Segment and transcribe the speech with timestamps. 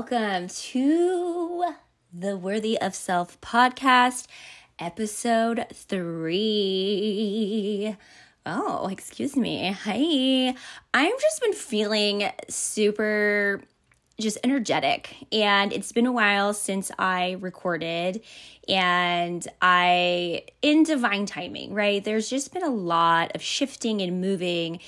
[0.00, 1.74] Welcome to
[2.10, 4.28] the Worthy of Self podcast,
[4.78, 7.14] episode three.
[8.46, 9.76] Oh, excuse me.
[9.84, 10.54] Hi.
[10.94, 13.60] I've just been feeling super
[14.18, 18.22] just energetic and it's been a while since I recorded
[18.68, 22.02] and I in divine timing, right?
[22.02, 24.80] There's just been a lot of shifting and moving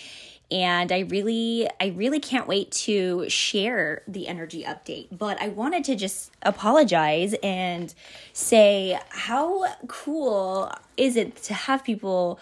[0.53, 5.09] and I really I really can't wait to share the energy update.
[5.11, 7.93] But I wanted to just apologize and
[8.35, 12.39] say how cool is it to have people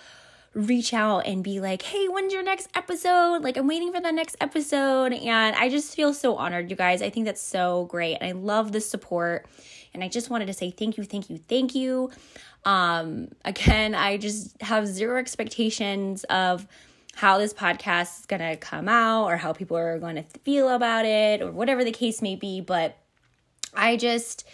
[0.53, 4.11] reach out and be like, "Hey, when's your next episode?" Like I'm waiting for the
[4.11, 7.03] next episode and I just feel so honored, you guys.
[7.03, 8.16] I think that's so great.
[8.20, 9.47] And I love the support.
[9.94, 12.11] And I just wanted to say thank you, thank you, thank you.
[12.64, 16.66] Um again, I just have zero expectations of
[17.21, 20.71] how this podcast is going to come out or how people are going to feel
[20.71, 22.62] about it or whatever the case may be.
[22.62, 22.97] But
[23.75, 24.49] I just,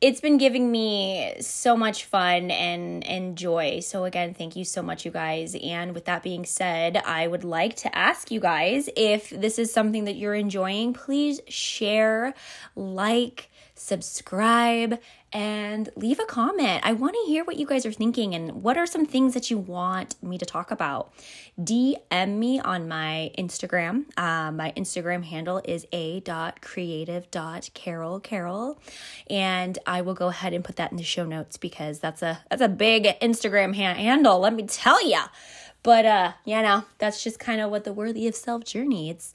[0.00, 3.80] it's been giving me so much fun and, and joy.
[3.80, 5.54] So, again, thank you so much, you guys.
[5.62, 9.70] And with that being said, I would like to ask you guys if this is
[9.70, 12.32] something that you're enjoying, please share,
[12.74, 13.50] like,
[13.84, 14.98] subscribe,
[15.30, 16.80] and leave a comment.
[16.84, 19.50] I want to hear what you guys are thinking and what are some things that
[19.50, 21.12] you want me to talk about.
[21.60, 24.06] DM me on my Instagram.
[24.16, 28.80] Uh, my Instagram handle is a.creative.carol carol,
[29.28, 32.40] and I will go ahead and put that in the show notes because that's a
[32.48, 34.40] that's a big Instagram ha- handle.
[34.40, 35.20] Let me tell you.
[35.82, 39.10] But uh, you know, that's just kind of what the worthy of self journey.
[39.10, 39.34] It's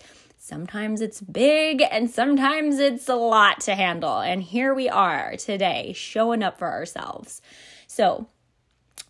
[0.50, 4.18] Sometimes it's big and sometimes it's a lot to handle.
[4.18, 7.44] And here we are today showing up for ourselves.
[7.86, 8.26] So,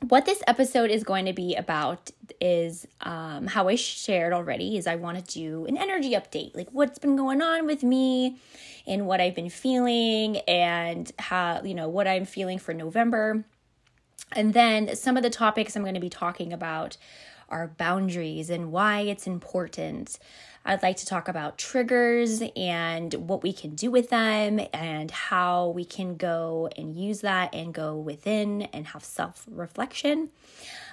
[0.09, 2.11] what this episode is going to be about
[2.41, 6.67] is um, how I shared already is I want to do an energy update, like
[6.72, 8.38] what's been going on with me
[8.85, 13.45] and what I've been feeling and how, you know, what I'm feeling for November.
[14.33, 16.97] And then some of the topics I'm going to be talking about
[17.47, 20.19] are boundaries and why it's important.
[20.66, 25.70] I'd like to talk about triggers and what we can do with them and how
[25.70, 30.30] we can go and use that and go within and have self reflection.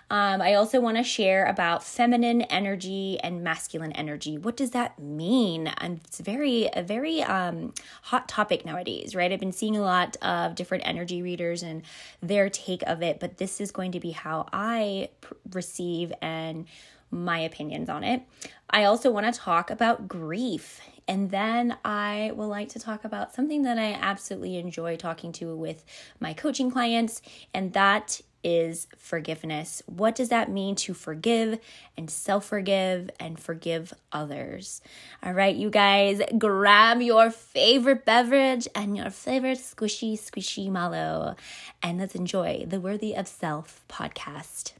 [0.08, 4.38] Um, I also want to share about feminine energy and masculine energy.
[4.38, 5.66] What does that mean?
[5.66, 9.32] And it's very a very um, hot topic nowadays, right?
[9.32, 11.82] I've been seeing a lot of different energy readers and
[12.22, 16.66] their take of it, but this is going to be how I pr- receive and
[17.10, 18.22] my opinions on it.
[18.68, 20.80] I also want to talk about grief.
[21.08, 25.54] And then I will like to talk about something that I absolutely enjoy talking to
[25.54, 25.84] with
[26.18, 27.22] my coaching clients,
[27.54, 29.82] and that is forgiveness.
[29.86, 31.58] What does that mean to forgive
[31.96, 34.80] and self forgive and forgive others?
[35.22, 41.36] All right, you guys, grab your favorite beverage and your favorite squishy, Squishmallow,
[41.82, 44.72] and let's enjoy the Worthy of Self podcast.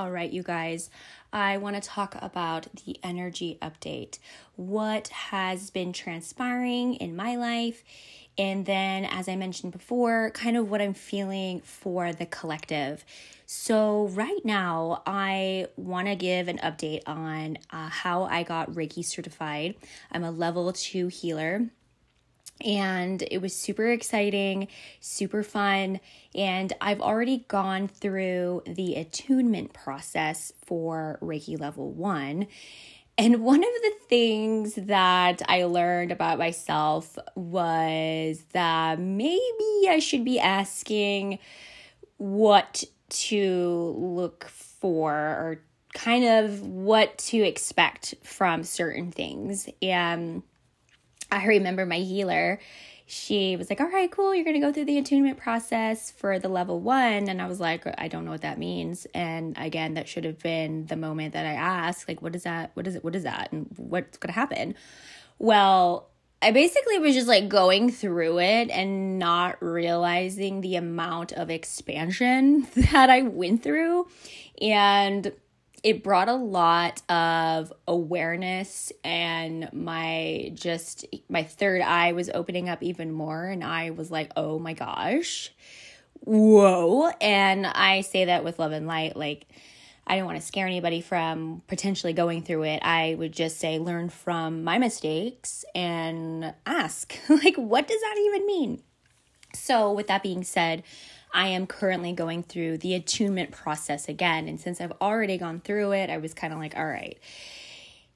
[0.00, 0.88] All right, you guys,
[1.30, 4.18] I want to talk about the energy update.
[4.56, 7.84] What has been transpiring in my life?
[8.38, 13.04] And then, as I mentioned before, kind of what I'm feeling for the collective.
[13.44, 19.04] So, right now, I want to give an update on uh, how I got Reiki
[19.04, 19.74] certified.
[20.10, 21.68] I'm a level two healer
[22.64, 24.68] and it was super exciting,
[25.00, 26.00] super fun.
[26.34, 32.46] And I've already gone through the attunement process for Reiki level one.
[33.18, 40.24] And one of the things that I learned about myself was that maybe I should
[40.24, 41.38] be asking
[42.16, 45.60] what to look for or
[45.92, 49.68] kind of what to expect from certain things.
[49.82, 50.42] And
[51.30, 52.58] I remember my healer,
[53.06, 56.48] she was like, All right, cool, you're gonna go through the attunement process for the
[56.48, 57.28] level one.
[57.28, 59.06] And I was like, I don't know what that means.
[59.14, 62.70] And again, that should have been the moment that I asked, like, what is that?
[62.74, 63.04] What is it?
[63.04, 63.50] What is that?
[63.50, 64.76] And what's gonna happen?
[65.38, 66.10] Well,
[66.42, 72.66] I basically was just like going through it and not realizing the amount of expansion
[72.92, 74.06] that I went through.
[74.62, 75.32] And
[75.82, 82.82] it brought a lot of awareness and my just my third eye was opening up
[82.82, 85.52] even more and I was like, "Oh my gosh."
[86.22, 87.08] Whoa.
[87.20, 89.46] And I say that with love and light like
[90.06, 92.80] I don't want to scare anybody from potentially going through it.
[92.82, 98.44] I would just say learn from my mistakes and ask, like, what does that even
[98.44, 98.82] mean?
[99.54, 100.82] So, with that being said,
[101.32, 104.48] I am currently going through the attunement process again.
[104.48, 107.18] And since I've already gone through it, I was kind of like, all right,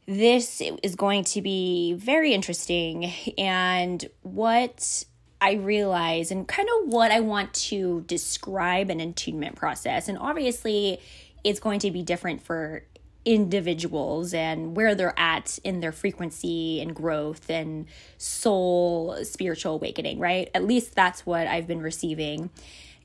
[0.07, 3.13] this is going to be very interesting.
[3.39, 5.05] And what
[5.41, 11.01] I realize, and kind of what I want to describe an attunement process, and obviously
[11.45, 12.85] it's going to be different for
[13.25, 17.87] individuals and where they're at in their frequency and growth and
[18.19, 20.51] soul spiritual awakening, right?
[20.55, 22.51] At least that's what I've been receiving.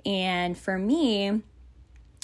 [0.06, 1.42] And for me,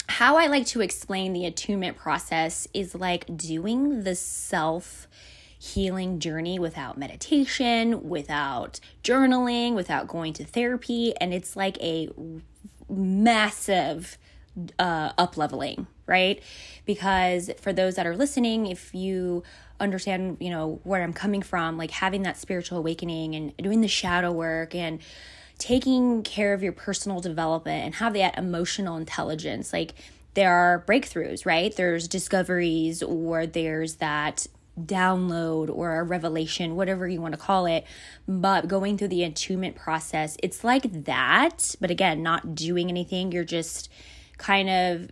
[0.08, 5.08] how I like to explain the attunement process is like doing the self
[5.58, 11.14] healing journey without meditation, without journaling, without going to therapy.
[11.20, 12.08] And it's like a
[12.88, 14.18] massive
[14.78, 16.42] uh, up leveling, right?
[16.84, 19.42] Because for those that are listening, if you
[19.80, 23.88] understand, you know, where I'm coming from, like having that spiritual awakening and doing the
[23.88, 25.00] shadow work and
[25.58, 29.72] taking care of your personal development and have that emotional intelligence.
[29.72, 29.94] Like
[30.34, 31.74] there are breakthroughs, right?
[31.74, 34.46] There's discoveries or there's that
[34.78, 37.86] download or a revelation, whatever you want to call it.
[38.28, 41.74] But going through the attunement process, it's like that.
[41.80, 43.32] But again, not doing anything.
[43.32, 43.90] You're just
[44.36, 45.10] kind of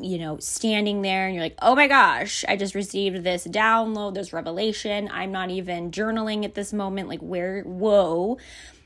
[0.00, 4.14] you know, standing there and you're like, oh my gosh, I just received this download,
[4.14, 5.08] this revelation.
[5.12, 7.08] I'm not even journaling at this moment.
[7.08, 8.38] Like, where, whoa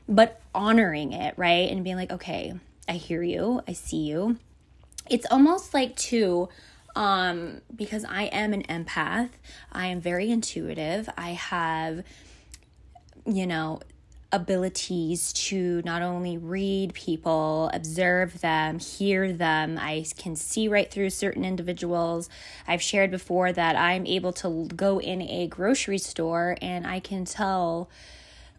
[0.09, 1.69] but honoring it, right?
[1.69, 2.53] And being like, okay,
[2.87, 4.37] I hear you, I see you.
[5.09, 6.49] It's almost like too,
[6.95, 9.29] um, because I am an empath,
[9.71, 11.09] I am very intuitive.
[11.15, 12.03] I have,
[13.25, 13.79] you know,
[14.31, 19.77] abilities to not only read people, observe them, hear them.
[19.79, 22.29] I can see right through certain individuals.
[22.67, 27.25] I've shared before that I'm able to go in a grocery store and I can
[27.25, 27.89] tell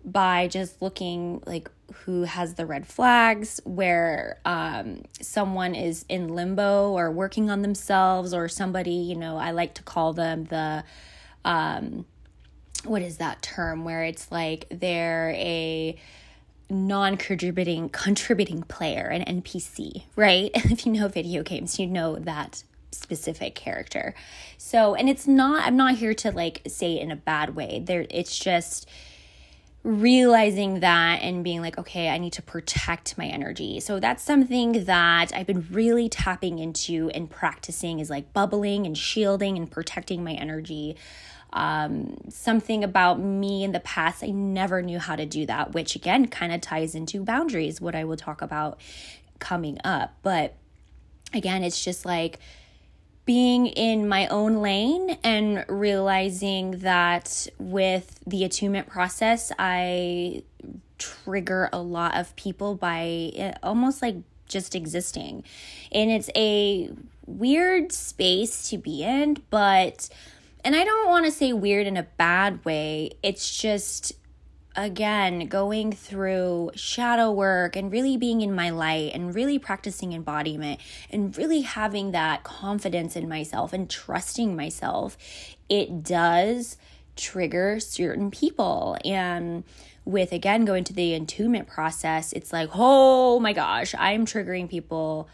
[0.04, 1.70] by just looking like
[2.04, 8.32] who has the red flags where um, someone is in limbo or working on themselves
[8.32, 10.84] or somebody you know i like to call them the
[11.44, 12.04] um,
[12.84, 15.96] what is that term where it's like they're a
[16.70, 20.50] non-contributing contributing player an npc right?
[20.70, 24.14] If you know video games you know that specific character.
[24.56, 27.82] So and it's not i'm not here to like say it in a bad way.
[27.84, 28.88] There it's just
[29.82, 33.80] realizing that and being like, okay, I need to protect my energy.
[33.80, 38.96] So that's something that I've been really tapping into and practicing is like bubbling and
[38.96, 40.96] shielding and protecting my energy.
[41.52, 45.96] Um, something about me in the past, I never knew how to do that, which
[45.96, 48.78] again kind of ties into boundaries, what I will talk about
[49.38, 50.14] coming up.
[50.22, 50.54] But
[51.32, 52.38] again, it's just like,
[53.24, 60.42] being in my own lane and realizing that with the attunement process, I
[60.98, 64.16] trigger a lot of people by eh, almost like
[64.48, 65.44] just existing.
[65.92, 66.90] And it's a
[67.26, 70.08] weird space to be in, but,
[70.64, 74.12] and I don't want to say weird in a bad way, it's just
[74.84, 80.80] again going through shadow work and really being in my light and really practicing embodiment
[81.10, 85.18] and really having that confidence in myself and trusting myself,
[85.68, 86.78] it does
[87.14, 88.96] trigger certain people.
[89.04, 89.64] And
[90.04, 95.28] with again going to the attunement process, it's like, oh my gosh, I'm triggering people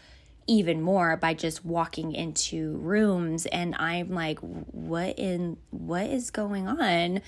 [0.47, 6.67] even more by just walking into rooms and I'm like what in what is going
[6.67, 7.21] on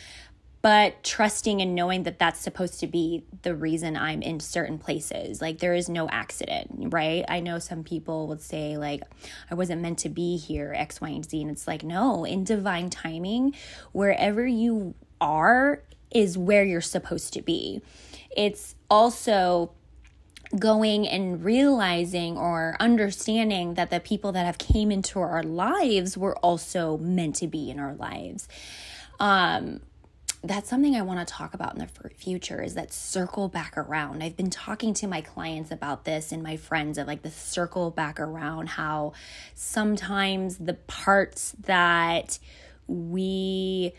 [0.62, 5.42] but trusting and knowing that that's supposed to be the reason I'm in certain places.
[5.42, 7.24] Like there is no accident, right?
[7.30, 9.02] I know some people would say like
[9.50, 12.44] I wasn't meant to be here X, Y, and Z and it's like no, in
[12.44, 13.56] divine timing,
[13.94, 17.82] wherever you are is where you're supposed to be.
[18.36, 19.72] It's also
[20.58, 26.36] going and realizing or understanding that the people that have came into our lives were
[26.38, 28.48] also meant to be in our lives
[29.20, 29.80] um
[30.44, 34.24] that's something I want to talk about in the future is that circle back around.
[34.24, 37.92] I've been talking to my clients about this and my friends of like the circle
[37.92, 39.14] back around how
[39.54, 42.40] sometimes the parts that
[42.88, 43.94] we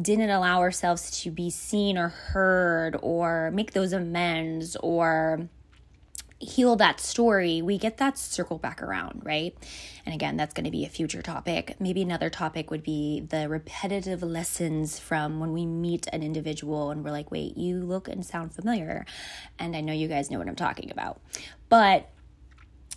[0.00, 5.48] didn't allow ourselves to be seen or heard or make those amends or
[6.40, 9.56] heal that story, we get that circle back around, right?
[10.06, 11.76] And again, that's going to be a future topic.
[11.80, 17.04] Maybe another topic would be the repetitive lessons from when we meet an individual and
[17.04, 19.04] we're like, wait, you look and sound familiar.
[19.58, 21.20] And I know you guys know what I'm talking about.
[21.68, 22.08] But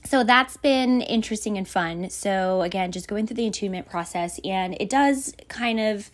[0.05, 2.09] so that's been interesting and fun.
[2.09, 6.11] So again, just going through the attunement process, and it does kind of.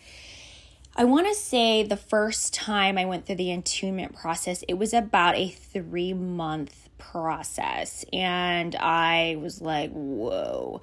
[0.96, 4.92] I want to say the first time I went through the attunement process, it was
[4.92, 10.80] about a three month process and I was like, whoa.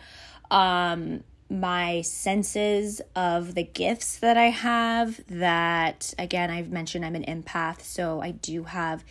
[0.49, 7.23] Um, my senses of the gifts that I have, that again, I've mentioned I'm an
[7.25, 9.03] empath, so I do have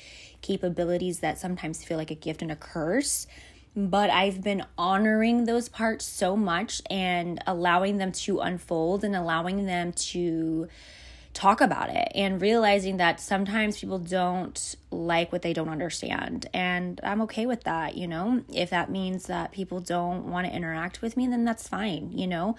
[0.43, 3.27] capabilities that sometimes feel like a gift and a curse.
[3.77, 9.67] But I've been honoring those parts so much and allowing them to unfold and allowing
[9.67, 10.69] them to
[11.35, 16.47] talk about it and realizing that sometimes people don't like what they don't understand.
[16.55, 18.43] And I'm okay with that, you know?
[18.53, 22.27] If that means that people don't want to interact with me, then that's fine, you
[22.27, 22.57] know?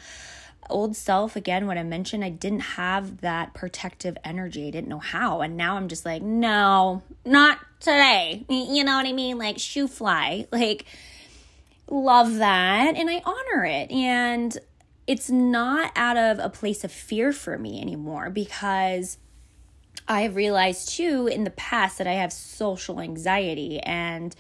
[0.70, 4.68] Old self, again, what I mentioned, I didn't have that protective energy.
[4.68, 5.42] I didn't know how.
[5.42, 8.46] And now I'm just like, no, not today.
[8.50, 9.38] You know what I mean?
[9.38, 10.48] Like, shoo fly.
[10.52, 10.86] Like,
[11.88, 12.96] love that.
[12.96, 13.92] And I honor it.
[13.92, 14.58] And
[15.08, 19.18] it's not out of a place of fear for me anymore because
[20.08, 24.36] I've realized too in the past that I have social anxiety and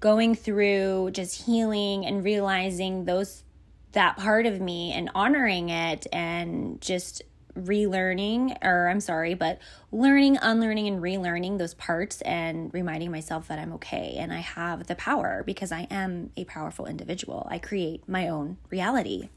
[0.00, 3.44] going through just healing and realizing those
[3.92, 7.22] that part of me and honoring it and just
[7.58, 9.58] relearning or I'm sorry, but
[9.90, 14.86] learning, unlearning and relearning those parts and reminding myself that I'm okay and I have
[14.86, 17.46] the power because I am a powerful individual.
[17.50, 19.28] I create my own reality.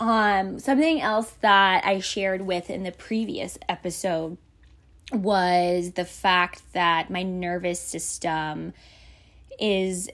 [0.00, 4.38] Um, something else that I shared with in the previous episode
[5.12, 8.74] was the fact that my nervous system
[9.58, 10.08] is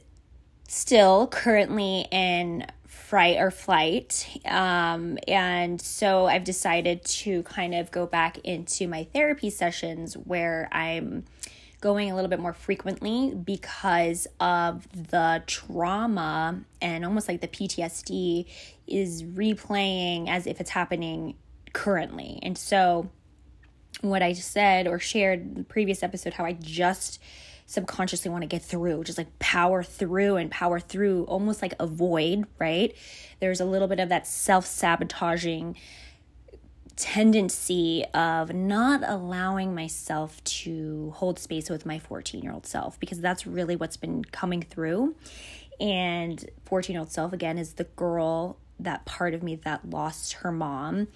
[0.69, 4.41] still currently in fright or flight.
[4.47, 10.69] Um, and so I've decided to kind of go back into my therapy sessions where
[10.73, 11.25] I'm
[11.85, 18.47] going a little bit more frequently because of the trauma and almost like the PTSD
[18.87, 21.35] is replaying as if it's happening
[21.75, 22.39] currently.
[22.43, 23.11] And so,
[24.01, 27.21] what I said or shared in the previous episode, how I just
[27.67, 32.47] subconsciously want to get through, just like power through and power through, almost like avoid,
[32.59, 32.97] right?
[33.41, 35.77] There's a little bit of that self sabotaging
[37.05, 43.21] tendency of not allowing myself to hold space with my 14 year old self because
[43.21, 45.15] that's really what's been coming through.
[45.79, 50.33] And 14 year old self, again, is the girl, that part of me that lost
[50.33, 51.09] her mom.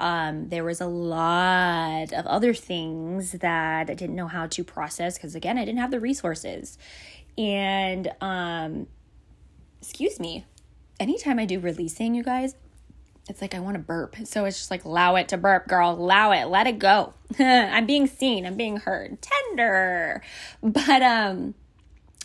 [0.00, 5.16] Um, there was a lot of other things that I didn't know how to process
[5.16, 6.76] because, again, I didn't have the resources.
[7.38, 8.88] And, um,
[9.80, 10.44] excuse me,
[10.98, 12.56] anytime I do releasing, you guys,
[13.28, 14.16] it's like I want to burp.
[14.24, 15.92] So it's just like, allow it to burp, girl.
[15.92, 16.46] Allow it.
[16.46, 17.14] Let it go.
[17.38, 18.46] I'm being seen.
[18.46, 19.18] I'm being heard.
[19.20, 20.22] Tender.
[20.62, 21.54] But um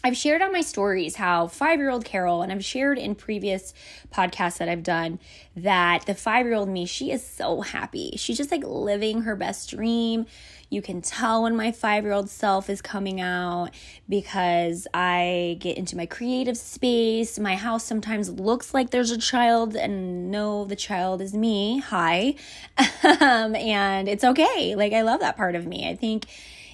[0.04, 3.74] I've shared on my stories how five year old Carol, and I've shared in previous
[4.12, 5.20] podcasts that I've done,
[5.56, 8.16] that the five year old me, she is so happy.
[8.18, 10.26] She's just like living her best dream.
[10.72, 13.72] You can tell when my five year old self is coming out
[14.08, 17.38] because I get into my creative space.
[17.38, 21.80] My house sometimes looks like there's a child, and no, the child is me.
[21.80, 22.36] Hi.
[23.04, 24.74] um, and it's okay.
[24.76, 25.90] Like, I love that part of me.
[25.90, 26.28] I think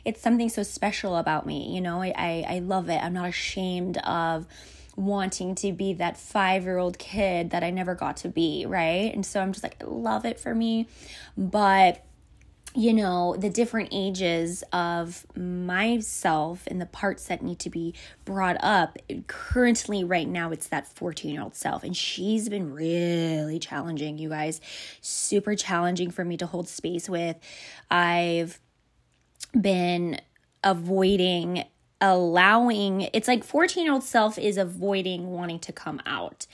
[0.05, 1.73] it's something so special about me.
[1.73, 3.03] You know, I, I, I love it.
[3.03, 4.45] I'm not ashamed of
[4.95, 9.11] wanting to be that five year old kid that I never got to be, right?
[9.11, 10.87] And so I'm just like, love it for me.
[11.35, 12.03] But
[12.75, 18.57] you know, the different ages of myself and the parts that need to be brought
[18.59, 18.97] up.
[19.27, 21.83] Currently, right now, it's that 14 year old self.
[21.83, 24.61] And she's been really challenging, you guys.
[25.01, 27.37] Super challenging for me to hold space with.
[27.89, 28.59] I've
[29.59, 30.19] been
[30.63, 31.63] avoiding
[31.99, 36.45] allowing it's like 14 year old self is avoiding wanting to come out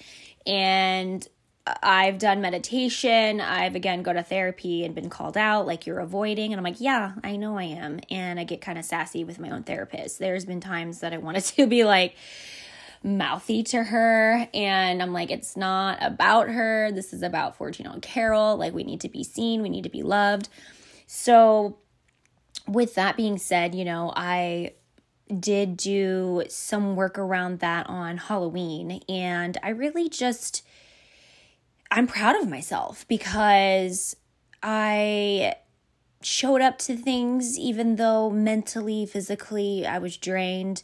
[0.46, 1.28] and
[1.66, 3.40] I've done meditation.
[3.40, 6.82] I've again go to therapy and been called out like you're avoiding and I'm like,
[6.82, 10.20] "Yeah, I know I am." And I get kind of sassy with my own therapist.
[10.20, 12.16] There's been times that I wanted to be like
[13.02, 16.92] mouthy to her and I'm like, "It's not about her.
[16.92, 18.58] This is about 14-year-old Carol.
[18.58, 20.50] Like we need to be seen, we need to be loved."
[21.08, 21.78] So
[22.68, 24.74] with that being said, you know, I
[25.40, 30.64] did do some work around that on Halloween and I really just
[31.94, 34.16] I'm proud of myself because
[34.64, 35.54] I
[36.24, 40.82] showed up to things even though mentally, physically, I was drained,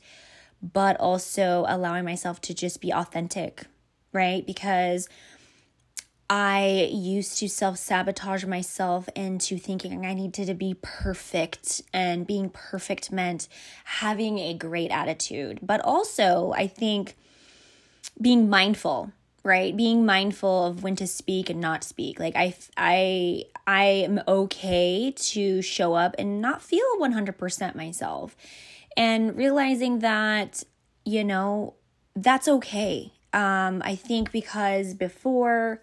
[0.61, 3.65] but also allowing myself to just be authentic,
[4.13, 4.45] right?
[4.45, 5.09] Because
[6.29, 12.51] I used to self sabotage myself into thinking I needed to be perfect, and being
[12.51, 13.47] perfect meant
[13.83, 15.57] having a great attitude.
[15.63, 17.15] But also, I think
[18.21, 19.11] being mindful
[19.43, 24.21] right being mindful of when to speak and not speak like i i i am
[24.27, 28.35] okay to show up and not feel 100% myself
[28.97, 30.63] and realizing that
[31.05, 31.73] you know
[32.15, 35.81] that's okay um i think because before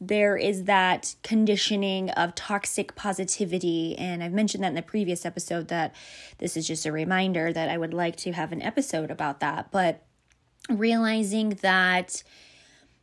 [0.00, 3.96] there is that conditioning of toxic positivity.
[3.98, 5.94] And I've mentioned that in the previous episode that
[6.38, 9.70] this is just a reminder that I would like to have an episode about that.
[9.70, 10.02] But
[10.70, 12.22] realizing that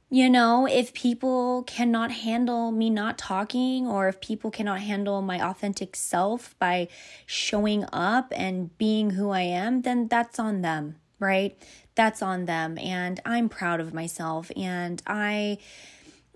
[0.09, 5.45] you know, if people cannot handle me not talking, or if people cannot handle my
[5.45, 6.87] authentic self by
[7.25, 11.57] showing up and being who I am, then that's on them, right?
[11.95, 12.77] That's on them.
[12.77, 14.49] And I'm proud of myself.
[14.55, 15.57] And I,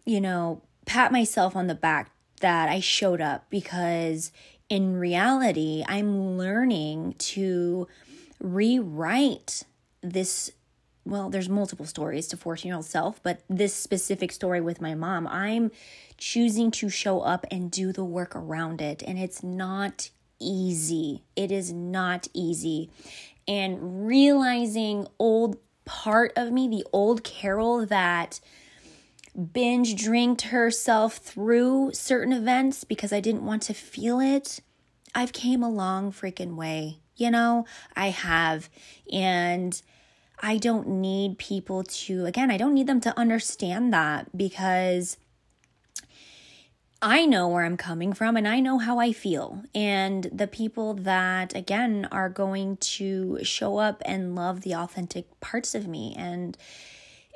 [0.06, 4.34] you know, pat myself on the back that I showed up because
[4.68, 7.88] in reality, I'm learning to
[8.42, 9.64] rewrite
[10.02, 10.52] this
[11.06, 14.94] well, there's multiple stories to 14 year old self, but this specific story with my
[14.94, 15.72] mom, I'm
[16.18, 19.02] choosing to show up and do the work around it.
[19.06, 21.24] And it's not easy.
[21.36, 22.90] It is not easy.
[23.48, 28.40] And realizing old part of me, the old Carol that
[29.54, 34.60] binge drinked herself through certain events because I didn't want to feel it.
[35.16, 37.00] I've came a long freaking way.
[37.16, 38.70] You know, I have.
[39.12, 39.82] And
[40.42, 45.18] I don't need people to, again, I don't need them to understand that because
[47.04, 49.64] I know where I'm coming from and I know how I feel.
[49.74, 55.76] And the people that, again, are going to show up and love the authentic parts
[55.76, 56.16] of me.
[56.18, 56.58] And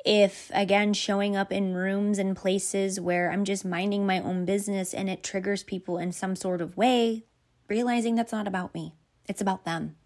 [0.04, 4.94] if, again, showing up in rooms and places where I'm just minding my own business
[4.94, 7.24] and it triggers people in some sort of way,
[7.68, 8.94] realizing that's not about me,
[9.28, 9.96] it's about them.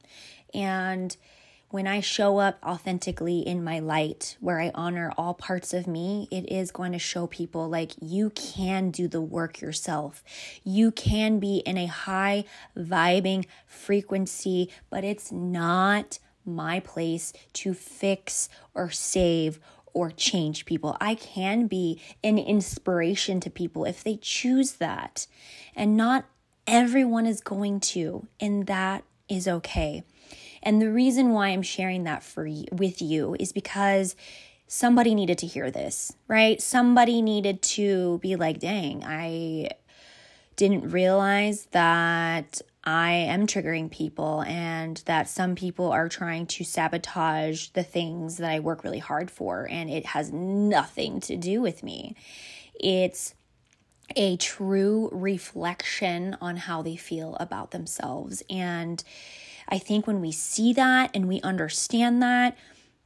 [0.54, 1.14] And
[1.70, 6.26] when I show up authentically in my light, where I honor all parts of me,
[6.30, 10.24] it is going to show people like you can do the work yourself.
[10.64, 12.44] You can be in a high
[12.76, 19.60] vibing frequency, but it's not my place to fix or save
[19.92, 20.96] or change people.
[21.00, 25.28] I can be an inspiration to people if they choose that.
[25.76, 26.24] And not
[26.66, 30.02] everyone is going to, and that is okay.
[30.62, 34.14] And the reason why I'm sharing that for you, with you is because
[34.66, 36.60] somebody needed to hear this, right?
[36.60, 39.70] Somebody needed to be like, "Dang, I
[40.56, 47.68] didn't realize that I am triggering people and that some people are trying to sabotage
[47.68, 51.82] the things that I work really hard for and it has nothing to do with
[51.82, 52.14] me.
[52.74, 53.34] It's
[54.16, 59.04] a true reflection on how they feel about themselves and
[59.70, 62.56] I think when we see that and we understand that,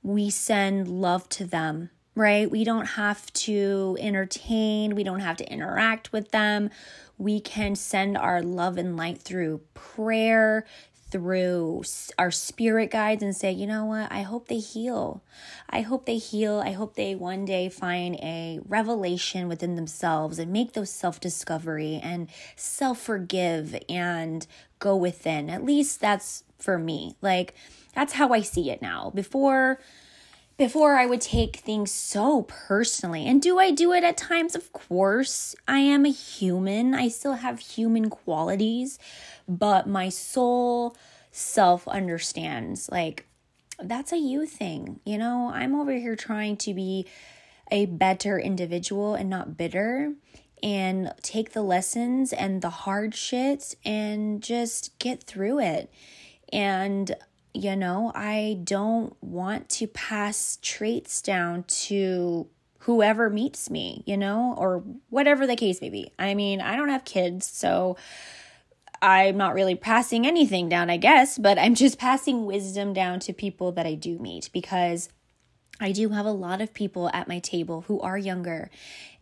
[0.03, 2.51] we send love to them, right?
[2.51, 6.71] We don't have to entertain, we don't have to interact with them.
[7.19, 10.65] We can send our love and light through prayer,
[11.15, 11.85] through
[12.19, 15.23] our spirit guides and say, you know what, I hope they heal.
[15.71, 16.61] I hope they heal.
[16.65, 22.01] I hope they one day find a revelation within themselves and make those self discovery
[22.03, 24.45] and self forgive and
[24.81, 25.49] go within.
[25.51, 27.17] At least that's for me.
[27.21, 27.55] Like,
[27.95, 29.13] that's how I see it now.
[29.15, 29.79] Before,
[30.57, 33.27] before I would take things so personally.
[33.27, 34.55] And do I do it at times?
[34.55, 35.55] Of course.
[35.69, 36.95] I am a human.
[36.95, 38.99] I still have human qualities,
[39.47, 40.97] but my soul
[41.31, 43.27] self understands like
[43.83, 45.01] that's a you thing.
[45.05, 47.07] You know, I'm over here trying to be
[47.71, 50.13] a better individual and not bitter
[50.63, 55.93] and take the lessons and the hard shit and just get through it.
[56.55, 57.15] And
[57.55, 62.49] you know, I don't want to pass traits down to
[62.81, 66.11] whoever meets me, you know, or whatever the case may be.
[66.19, 67.97] I mean, I don't have kids, so
[69.01, 73.33] I'm not really passing anything down, I guess, but I'm just passing wisdom down to
[73.33, 75.09] people that I do meet because
[75.81, 78.71] I do have a lot of people at my table who are younger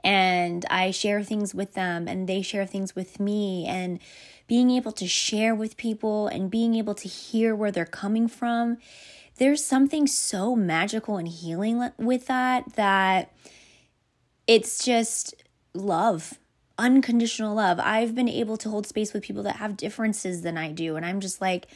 [0.02, 4.00] and I share things with them and they share things with me and
[4.52, 8.76] being able to share with people and being able to hear where they're coming from.
[9.38, 13.32] There's something so magical and healing with that that
[14.46, 15.34] it's just
[15.72, 16.38] love,
[16.76, 17.80] unconditional love.
[17.80, 20.96] I've been able to hold space with people that have differences than I do.
[20.96, 21.66] And I'm just like,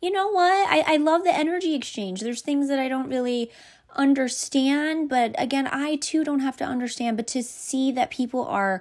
[0.00, 0.72] you know what?
[0.72, 2.22] I, I love the energy exchange.
[2.22, 3.50] There's things that I don't really
[3.94, 8.80] understand, but again, I too don't have to understand, but to see that people are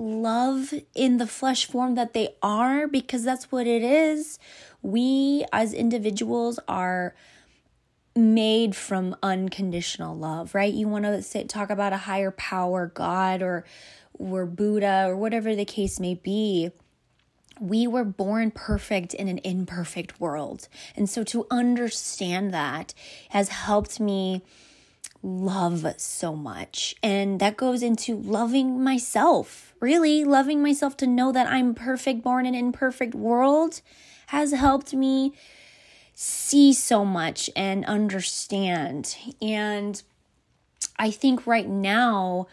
[0.00, 4.38] love in the flesh form that they are because that's what it is.
[4.82, 7.14] We as individuals are
[8.16, 10.72] made from unconditional love, right?
[10.72, 13.64] You want to say, talk about a higher power, God or
[14.14, 16.70] or Buddha or whatever the case may be.
[17.58, 20.68] We were born perfect in an imperfect world.
[20.96, 22.94] And so to understand that
[23.30, 24.42] has helped me
[25.22, 26.94] love so much.
[27.02, 29.69] And that goes into loving myself.
[29.80, 33.80] Really, loving myself to know that I'm perfect, born in an imperfect world
[34.26, 35.32] has helped me
[36.14, 39.16] see so much and understand.
[39.40, 40.00] And
[40.98, 42.46] I think right now,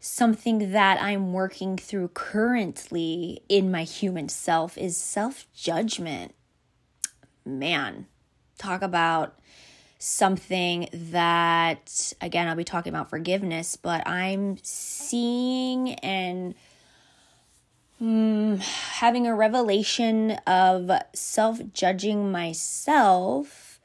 [0.00, 6.34] something that I'm working through currently in my human self is self judgment.
[7.46, 8.06] Man,
[8.58, 9.38] talk about
[10.00, 16.56] something that, again, I'll be talking about forgiveness, but I'm seeing and
[18.02, 23.80] mm, having a revelation of self judging myself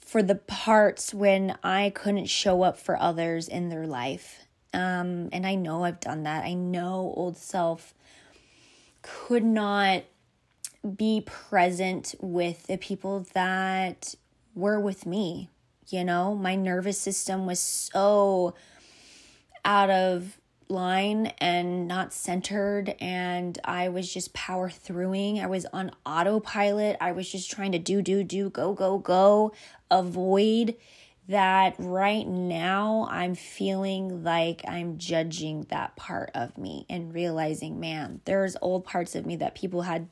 [0.00, 4.46] for the parts when I couldn't show up for others in their life.
[4.72, 6.44] Um, and I know I've done that.
[6.44, 7.94] I know old self
[9.02, 10.04] could not
[10.96, 14.14] be present with the people that
[14.54, 15.48] were with me.
[15.88, 18.54] You know, my nervous system was so
[19.64, 25.42] out of line and not centered and I was just power throughing.
[25.42, 26.96] I was on autopilot.
[27.00, 29.52] I was just trying to do do do go go go
[29.90, 30.76] avoid
[31.28, 38.20] that right now I'm feeling like I'm judging that part of me and realizing man,
[38.24, 40.08] there's old parts of me that people had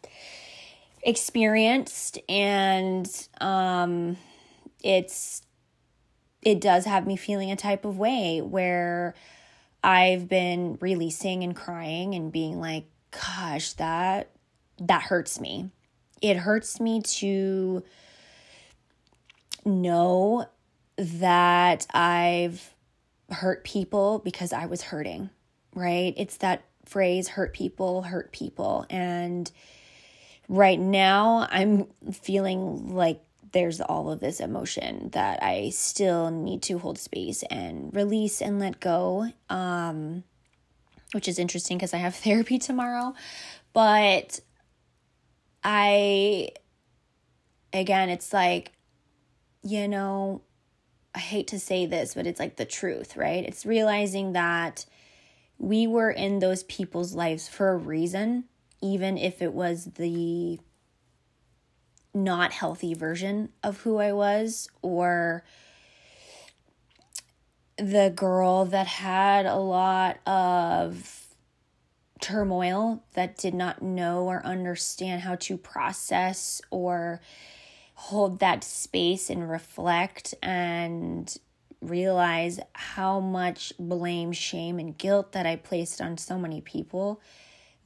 [1.02, 4.16] experienced and um
[4.82, 5.42] it's
[6.42, 9.14] it does have me feeling a type of way where
[9.84, 14.30] I've been releasing and crying and being like, gosh, that
[14.78, 15.70] that hurts me.
[16.20, 17.84] It hurts me to
[19.64, 20.46] know
[20.96, 22.74] that I've
[23.30, 25.30] hurt people because I was hurting,
[25.74, 26.14] right?
[26.16, 28.86] It's that phrase hurt people, hurt people.
[28.90, 29.50] And
[30.48, 33.22] right now I'm feeling like
[33.54, 38.58] there's all of this emotion that I still need to hold space and release and
[38.58, 39.30] let go.
[39.48, 40.24] Um,
[41.14, 43.14] which is interesting because I have therapy tomorrow.
[43.72, 44.40] But
[45.62, 46.50] I,
[47.72, 48.72] again, it's like,
[49.62, 50.42] you know,
[51.14, 53.44] I hate to say this, but it's like the truth, right?
[53.44, 54.84] It's realizing that
[55.58, 58.44] we were in those people's lives for a reason,
[58.82, 60.58] even if it was the
[62.14, 65.44] not healthy version of who I was or
[67.76, 71.26] the girl that had a lot of
[72.20, 77.20] turmoil that did not know or understand how to process or
[77.94, 81.36] hold that space and reflect and
[81.80, 87.20] realize how much blame, shame, and guilt that I placed on so many people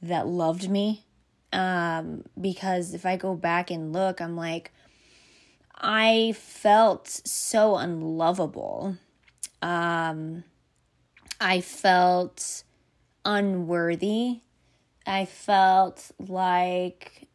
[0.01, 1.03] that loved me
[1.51, 4.71] um, because if I go back and look, I'm like,
[5.75, 8.97] I felt so unlovable.
[9.61, 10.43] Um,
[11.39, 12.63] I felt
[13.25, 14.41] unworthy.
[15.07, 17.27] I felt like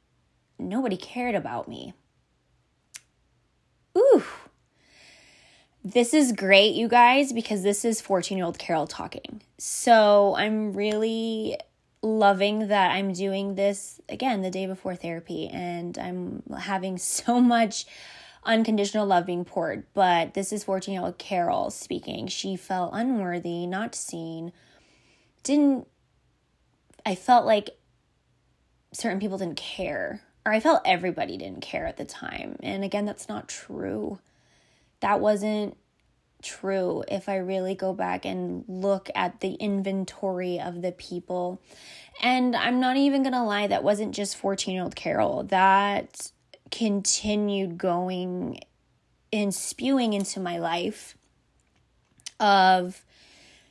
[0.59, 1.95] nobody cared about me.
[3.97, 4.23] Ooh,
[5.85, 9.43] This is great, you guys, because this is 14 year old Carol talking.
[9.59, 11.57] So I'm really
[12.05, 17.87] loving that I'm doing this again the day before therapy, and I'm having so much
[18.45, 19.87] unconditional love being poured.
[19.95, 22.29] But this is 14 year old Carol speaking.
[22.29, 24.53] She felt unworthy, not seen,
[25.43, 25.89] didn't,
[27.05, 27.71] I felt like
[28.93, 32.57] certain people didn't care, or I felt everybody didn't care at the time.
[32.63, 34.19] And again, that's not true
[35.05, 35.77] that wasn't
[36.45, 41.61] true if I really go back and look at the inventory of the people.
[42.23, 45.43] And I'm not even going to lie, that wasn't just 14 year old Carol.
[45.45, 46.31] That
[46.71, 48.61] continued going
[49.33, 51.17] and spewing into my life
[52.39, 53.05] of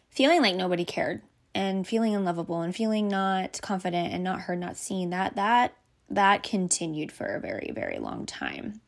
[0.10, 1.22] feeling like nobody cared
[1.56, 5.74] and feeling unlovable and feeling not confident and not heard not seen that that
[6.10, 8.82] that continued for a very very long time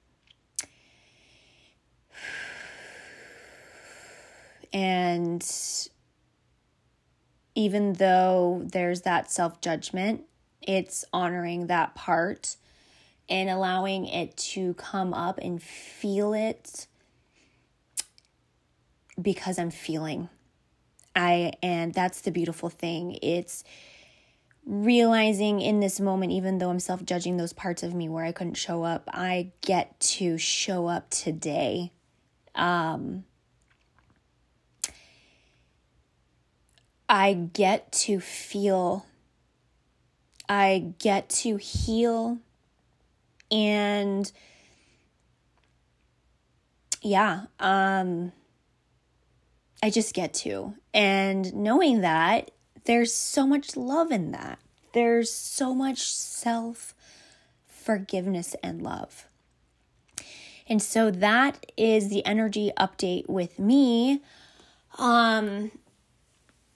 [4.75, 5.41] And
[7.55, 10.23] even though there's that self judgment,
[10.61, 12.57] it's honoring that part
[13.29, 16.87] and allowing it to come up and feel it
[19.19, 20.27] because I'm feeling.
[21.15, 23.17] I and that's the beautiful thing.
[23.21, 23.63] It's
[24.65, 28.55] realizing in this moment even though I'm self-judging those parts of me where I couldn't
[28.55, 31.93] show up, I get to show up today.
[32.55, 33.23] Um
[37.07, 39.05] I get to feel,
[40.49, 42.39] I get to heal,
[43.51, 44.31] and
[47.01, 48.31] yeah, um,
[49.83, 50.73] I just get to.
[50.93, 52.49] And knowing that,
[52.85, 54.59] there's so much love in that.
[54.93, 56.95] There's so much self
[57.67, 59.27] forgiveness and love.
[60.67, 64.21] And so that is the energy update with me.
[64.97, 65.71] Um,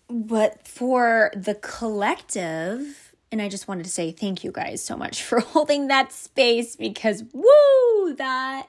[0.10, 5.24] but for the collective, and I just wanted to say thank you guys so much
[5.24, 8.68] for holding that space because woo, that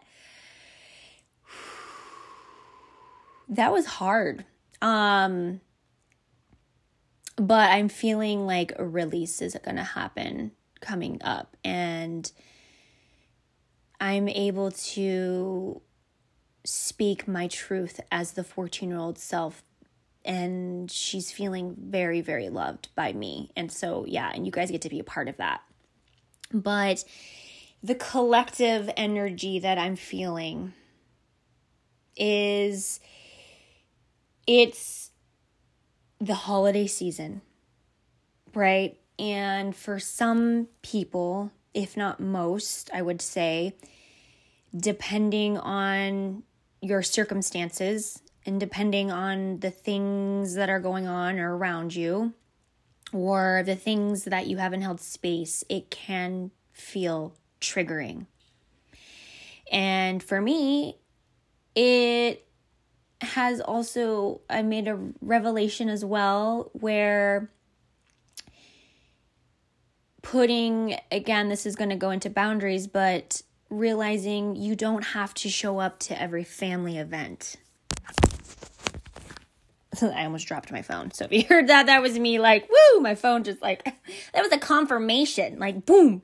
[3.48, 4.44] that was hard.
[4.82, 5.60] Um
[7.36, 12.30] but I'm feeling like a release is going to happen coming up and
[13.98, 15.80] I'm able to
[16.64, 19.62] speak my truth as the 14 year old self
[20.24, 23.50] and she's feeling very, very loved by me.
[23.56, 25.62] And so, yeah, and you guys get to be a part of that.
[26.52, 27.04] But
[27.82, 30.74] the collective energy that I'm feeling
[32.16, 33.00] is
[34.46, 35.10] it's
[36.20, 37.40] the holiday season,
[38.54, 38.98] right?
[39.18, 43.76] And for some people, if not most, I would say,
[44.76, 46.42] depending on
[46.82, 48.20] your circumstances
[48.50, 52.34] and depending on the things that are going on or around you
[53.12, 58.26] or the things that you haven't held space, it can feel triggering.
[59.70, 60.98] And for me,
[61.76, 62.44] it
[63.20, 67.52] has also, I made a revelation as well where
[70.22, 75.48] putting, again, this is going to go into boundaries, but realizing you don't have to
[75.48, 77.54] show up to every family event
[80.02, 81.10] I almost dropped my phone.
[81.10, 83.84] So if you heard that, that was me like, woo, my phone just like,
[84.32, 86.22] that was a confirmation, like, boom.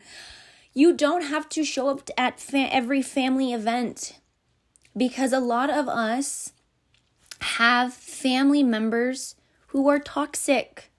[0.73, 4.19] You don't have to show up at fa- every family event
[4.97, 6.53] because a lot of us
[7.41, 9.37] have family members
[9.69, 10.91] who are toxic,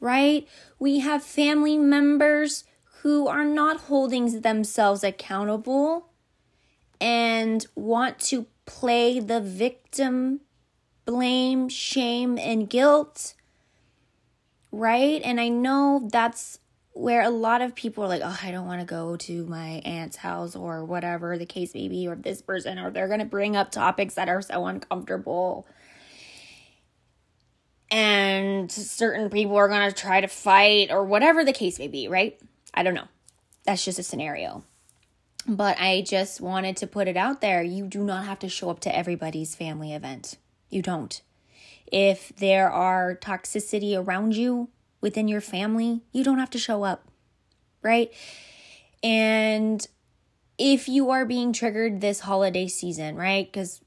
[0.00, 0.48] right?
[0.78, 2.64] We have family members
[3.02, 6.08] who are not holding themselves accountable
[7.00, 10.40] and want to play the victim
[11.04, 13.34] blame, shame, and guilt,
[14.70, 15.20] right?
[15.24, 16.58] And I know that's
[16.94, 19.80] where a lot of people are like, oh, I don't want to go to my
[19.84, 23.24] aunt's house or whatever the case may be, or this person, or they're going to
[23.24, 25.66] bring up topics that are so uncomfortable.
[27.90, 32.08] And certain people are going to try to fight, or whatever the case may be,
[32.08, 32.38] right?
[32.74, 33.08] I don't know.
[33.64, 34.64] That's just a scenario.
[35.46, 37.62] But I just wanted to put it out there.
[37.62, 40.36] You do not have to show up to everybody's family event.
[40.72, 41.20] You don't.
[41.86, 44.70] If there are toxicity around you
[45.02, 47.06] within your family, you don't have to show up,
[47.82, 48.10] right?
[49.02, 49.86] And
[50.56, 53.46] if you are being triggered this holiday season, right?
[53.46, 53.82] Because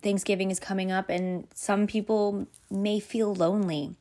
[0.00, 3.96] Thanksgiving is coming up and some people may feel lonely.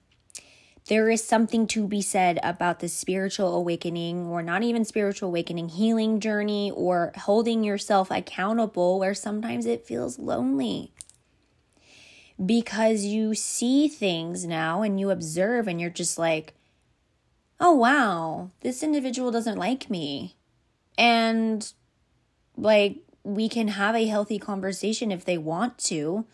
[0.90, 5.70] there is something to be said about the spiritual awakening, or not even spiritual awakening,
[5.70, 10.92] healing journey, or holding yourself accountable, where sometimes it feels lonely
[12.44, 16.54] because you see things now and you observe and you're just like,
[17.60, 20.36] oh, wow, this individual doesn't like me.
[20.98, 21.72] And
[22.56, 26.26] like, we can have a healthy conversation if they want to.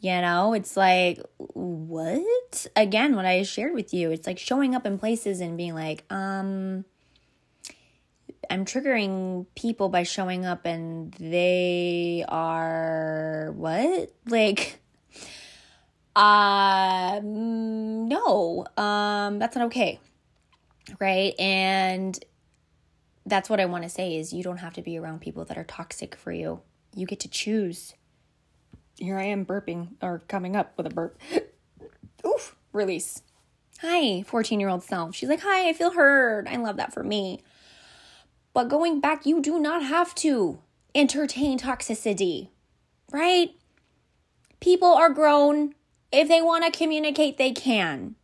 [0.00, 2.66] You know, it's like, what?
[2.76, 6.04] Again, what I shared with you, it's like showing up in places and being like,
[6.12, 6.84] um,
[8.50, 14.12] I'm triggering people by showing up and they are what?
[14.28, 14.80] Like,
[16.16, 20.00] uh, no, um, that's not okay.
[20.98, 21.38] Right.
[21.38, 22.18] And
[23.26, 25.58] that's what I want to say is you don't have to be around people that
[25.58, 26.60] are toxic for you.
[26.94, 27.94] You get to choose.
[28.98, 31.20] Here I am burping or coming up with a burp.
[32.26, 33.22] Oof, release.
[33.82, 35.14] Hi, 14 year old self.
[35.14, 36.48] She's like, Hi, I feel heard.
[36.48, 37.42] I love that for me.
[38.54, 40.60] But going back, you do not have to
[40.94, 42.48] entertain toxicity,
[43.12, 43.50] right?
[44.60, 45.74] People are grown.
[46.12, 48.14] If they want to communicate, they can.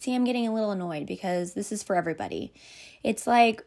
[0.00, 2.54] See, I'm getting a little annoyed because this is for everybody.
[3.02, 3.64] It's like,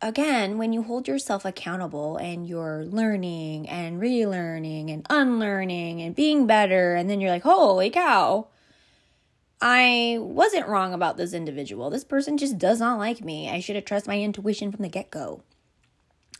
[0.00, 6.46] again, when you hold yourself accountable and you're learning and relearning and unlearning and being
[6.46, 8.48] better, and then you're like, holy cow,
[9.60, 11.90] I wasn't wrong about this individual.
[11.90, 13.50] This person just does not like me.
[13.50, 15.42] I should have trusted my intuition from the get go.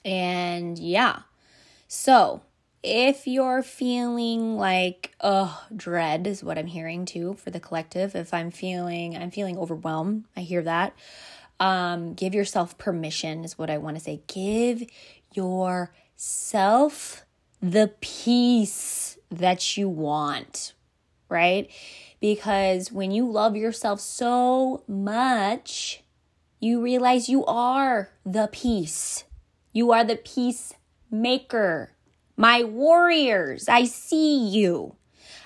[0.04, 1.20] And yeah.
[1.88, 2.42] So,
[2.86, 8.32] if you're feeling like oh dread is what i'm hearing too for the collective if
[8.32, 10.94] i'm feeling i'm feeling overwhelmed i hear that
[11.58, 14.22] um give yourself permission is what i want to say.
[14.28, 14.84] Give
[15.34, 17.24] yourself
[17.60, 20.72] the peace that you want
[21.28, 21.68] right?
[22.20, 26.04] Because when you love yourself so much
[26.60, 29.24] you realize you are the peace.
[29.72, 31.95] You are the peacemaker
[32.36, 34.96] my warriors, I see you.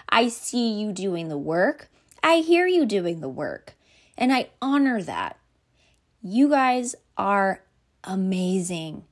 [0.09, 1.88] I see you doing the work.
[2.22, 3.74] I hear you doing the work.
[4.18, 5.38] And I honor that.
[6.22, 7.62] You guys are
[8.05, 9.05] amazing.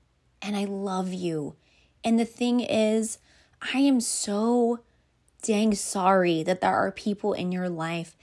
[0.43, 1.57] And I love you.
[2.05, 3.19] And the thing is,
[3.75, 4.81] I am so
[5.43, 8.17] dang sorry that there are people in your life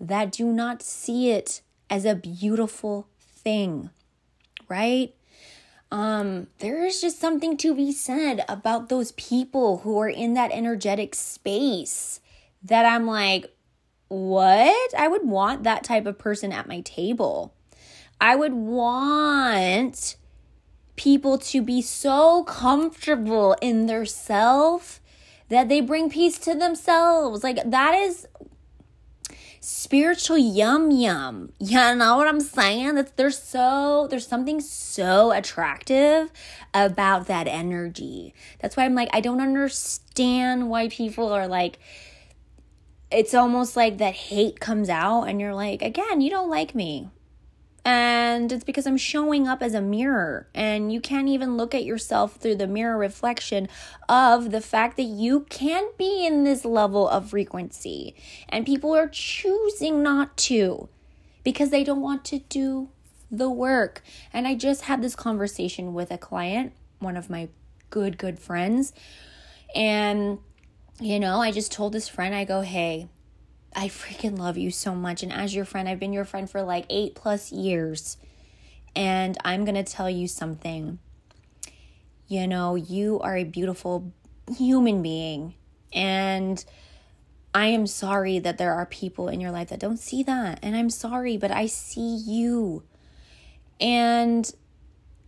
[0.00, 3.90] that do not see it as a beautiful thing,
[4.68, 5.14] right?
[5.92, 10.50] Um, there is just something to be said about those people who are in that
[10.50, 12.20] energetic space
[12.62, 13.54] that I'm like,
[14.08, 14.94] what?
[14.96, 17.54] I would want that type of person at my table.
[18.18, 20.16] I would want
[20.96, 24.98] people to be so comfortable in their self
[25.50, 27.44] that they bring peace to themselves.
[27.44, 28.26] Like that is
[29.62, 31.52] spiritual yum yum.
[31.60, 32.96] You know what I'm saying?
[32.96, 36.30] That there's so there's something so attractive
[36.74, 38.34] about that energy.
[38.60, 41.78] That's why I'm like I don't understand why people are like
[43.10, 47.08] it's almost like that hate comes out and you're like again, you don't like me.
[47.84, 50.46] And it's because I'm showing up as a mirror.
[50.54, 53.68] And you can't even look at yourself through the mirror reflection
[54.08, 58.14] of the fact that you can be in this level of frequency.
[58.48, 60.88] And people are choosing not to
[61.42, 62.90] because they don't want to do
[63.30, 64.02] the work.
[64.32, 67.48] And I just had this conversation with a client, one of my
[67.90, 68.92] good, good friends.
[69.74, 70.38] And,
[71.00, 73.08] you know, I just told this friend, I go, hey,
[73.74, 75.22] I freaking love you so much.
[75.22, 78.16] And as your friend, I've been your friend for like eight plus years.
[78.94, 80.98] And I'm going to tell you something.
[82.28, 84.12] You know, you are a beautiful
[84.56, 85.54] human being.
[85.92, 86.64] And
[87.54, 90.58] I am sorry that there are people in your life that don't see that.
[90.62, 92.82] And I'm sorry, but I see you.
[93.80, 94.50] And,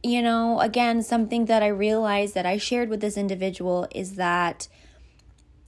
[0.02, 4.68] you know, again, something that I realized that I shared with this individual is that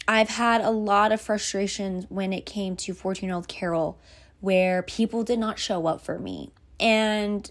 [0.08, 3.98] I've had a lot of frustrations when it came to 14 year old Carol
[4.40, 6.52] where people did not show up for me.
[6.78, 7.50] And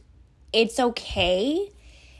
[0.53, 1.69] it's okay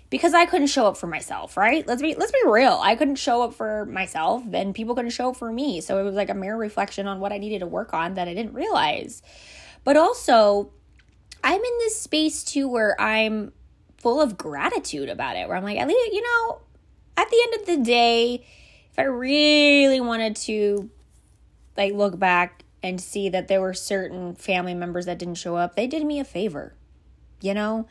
[0.09, 1.87] because I couldn't show up for myself, right?
[1.87, 2.79] Let's be let's be real.
[2.81, 5.81] I couldn't show up for myself and people couldn't show up for me.
[5.81, 8.27] So it was like a mirror reflection on what I needed to work on that
[8.27, 9.21] I didn't realize.
[9.83, 10.71] But also,
[11.43, 13.53] I'm in this space too where I'm
[13.97, 15.47] full of gratitude about it.
[15.47, 16.61] Where I'm like, at least, you know,
[17.17, 18.45] at the end of the day,
[18.95, 20.89] if I really wanted to
[21.75, 25.75] like look back and see that there were certain family members that didn't show up,
[25.75, 26.75] they did me a favor.
[27.41, 27.87] You know?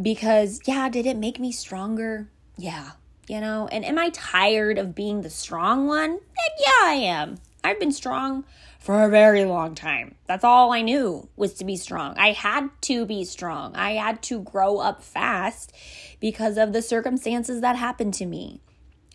[0.00, 2.30] Because yeah, did it make me stronger?
[2.56, 2.92] Yeah.
[3.26, 6.10] You know, and am I tired of being the strong one?
[6.10, 6.20] And
[6.60, 7.38] yeah, I am.
[7.64, 8.44] I've been strong
[8.78, 10.14] for a very long time.
[10.26, 12.16] That's all I knew was to be strong.
[12.18, 13.74] I had to be strong.
[13.74, 15.72] I had to grow up fast
[16.20, 18.60] because of the circumstances that happened to me,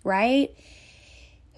[0.04, 0.54] right?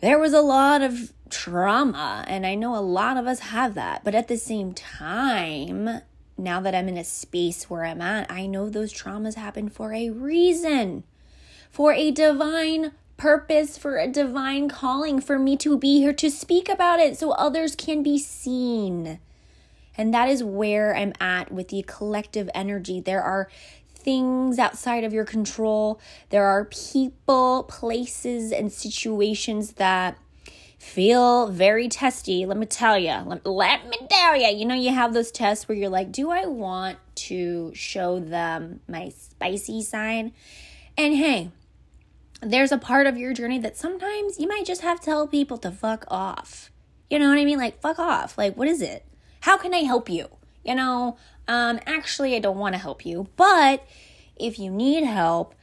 [0.01, 4.03] There was a lot of trauma, and I know a lot of us have that.
[4.03, 6.01] But at the same time,
[6.37, 9.93] now that I'm in a space where I'm at, I know those traumas happen for
[9.93, 11.03] a reason,
[11.69, 16.67] for a divine purpose, for a divine calling, for me to be here to speak
[16.67, 19.19] about it so others can be seen.
[19.95, 22.99] And that is where I'm at with the collective energy.
[22.99, 23.49] There are
[24.01, 25.99] things outside of your control,
[26.29, 30.17] there are people, places, and situations that
[30.77, 32.45] feel very testy.
[32.45, 33.13] Let me tell you.
[33.25, 34.47] Let, let me tell you.
[34.47, 38.79] You know, you have those tests where you're like, do I want to show them
[38.87, 40.31] my spicy side?
[40.97, 41.51] And hey,
[42.41, 45.57] there's a part of your journey that sometimes you might just have to tell people
[45.59, 46.71] to fuck off.
[47.09, 47.59] You know what I mean?
[47.59, 48.37] Like, fuck off.
[48.37, 49.05] Like, what is it?
[49.41, 50.27] How can I help you?
[50.63, 53.85] You know, um, actually, I don't want to help you, but
[54.35, 55.55] if you need help,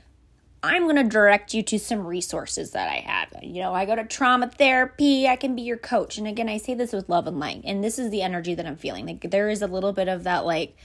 [0.63, 3.43] I'm going to direct you to some resources that I have.
[3.43, 6.19] You know, I go to trauma therapy, I can be your coach.
[6.19, 8.67] And again, I say this with love and light, and this is the energy that
[8.67, 9.07] I'm feeling.
[9.07, 10.77] Like, there is a little bit of that, like,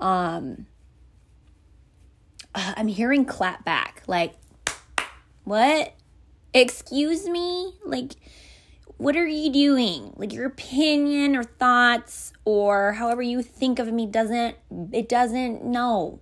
[0.00, 0.66] um,
[2.54, 4.34] I'm hearing clap back, like,
[5.44, 5.94] what?
[6.52, 7.74] Excuse me?
[7.84, 8.12] Like,
[8.98, 10.12] what are you doing?
[10.16, 14.56] Like, your opinion or thoughts or however you think of me doesn't,
[14.92, 16.20] it doesn't, no.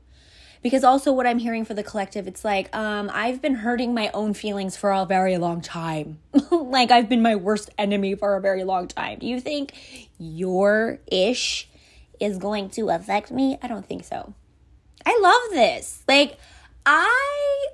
[0.63, 4.11] Because also, what I'm hearing for the collective, it's like, um, I've been hurting my
[4.15, 6.19] own feelings for a very long time.
[6.51, 9.19] like, I've been my worst enemy for a very long time.
[9.19, 9.75] Do you think
[10.19, 11.69] your ish
[12.19, 13.59] is going to affect me?
[13.63, 14.33] I don't think so.
[15.05, 16.03] I love this.
[16.09, 16.39] Like,
[16.87, 17.67] I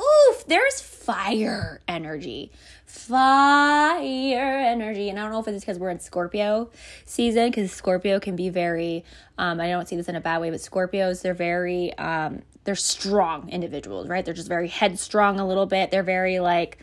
[0.00, 2.52] oof, there's fire energy.
[2.94, 3.98] Fire
[4.38, 5.10] energy.
[5.10, 6.70] And I don't know if it's because we're in Scorpio
[7.04, 9.04] season, because Scorpio can be very,
[9.36, 12.76] um, I don't see this in a bad way, but Scorpios, they're very, um, they're
[12.76, 14.24] strong individuals, right?
[14.24, 15.90] They're just very headstrong a little bit.
[15.90, 16.78] They're very like,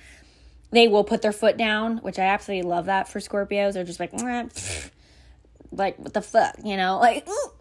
[0.72, 3.74] they will put their foot down, which I absolutely love that for Scorpios.
[3.74, 4.12] They're just like,
[5.72, 7.00] like, what the fuck, you know?
[7.00, 7.52] Like, ooh,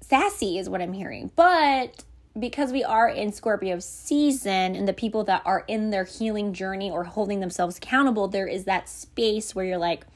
[0.00, 1.30] sassy is what I'm hearing.
[1.36, 2.04] But
[2.38, 6.90] because we are in Scorpio season and the people that are in their healing journey
[6.90, 10.06] or holding themselves accountable, there is that space where you're like,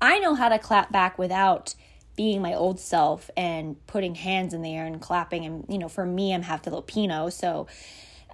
[0.00, 1.74] I know how to clap back without
[2.16, 5.44] being my old self and putting hands in the air and clapping.
[5.44, 7.30] And, you know, for me, I'm half Filipino.
[7.30, 7.66] So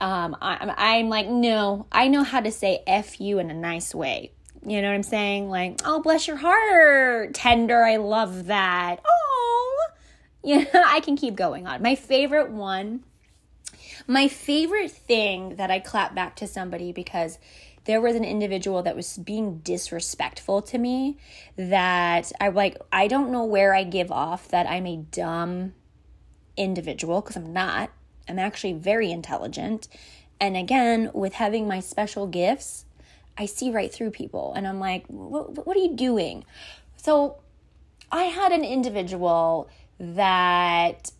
[0.01, 3.95] um, I'm, I'm like, no, I know how to say F you in a nice
[3.95, 4.32] way.
[4.66, 5.49] You know what I'm saying?
[5.49, 7.84] Like, oh, bless your heart, tender.
[7.84, 9.01] I love that.
[9.07, 9.89] Oh,
[10.43, 11.82] yeah, I can keep going on.
[11.82, 13.05] My favorite one
[14.09, 17.38] my favorite thing that I clap back to somebody because
[17.84, 21.18] there was an individual that was being disrespectful to me
[21.56, 25.74] that I like I don't know where I give off that I'm a dumb
[26.56, 27.90] individual because I'm not.
[28.28, 29.88] I'm actually very intelligent.
[30.40, 32.86] And again, with having my special gifts,
[33.36, 36.44] I see right through people and I'm like, what, what are you doing?
[36.96, 37.38] So
[38.11, 39.68] I had an individual
[40.00, 41.11] that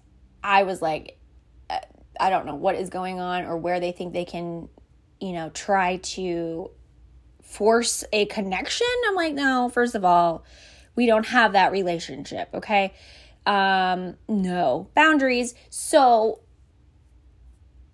[0.43, 1.18] I was like,
[2.21, 4.69] I don't know what is going on or where they think they can,
[5.21, 6.71] you know, try to
[7.43, 8.87] force a connection.
[9.09, 10.45] I'm like, no, first of all,
[10.95, 12.93] we don't have that relationship, okay?
[13.47, 15.55] Um, no boundaries.
[15.71, 16.41] So,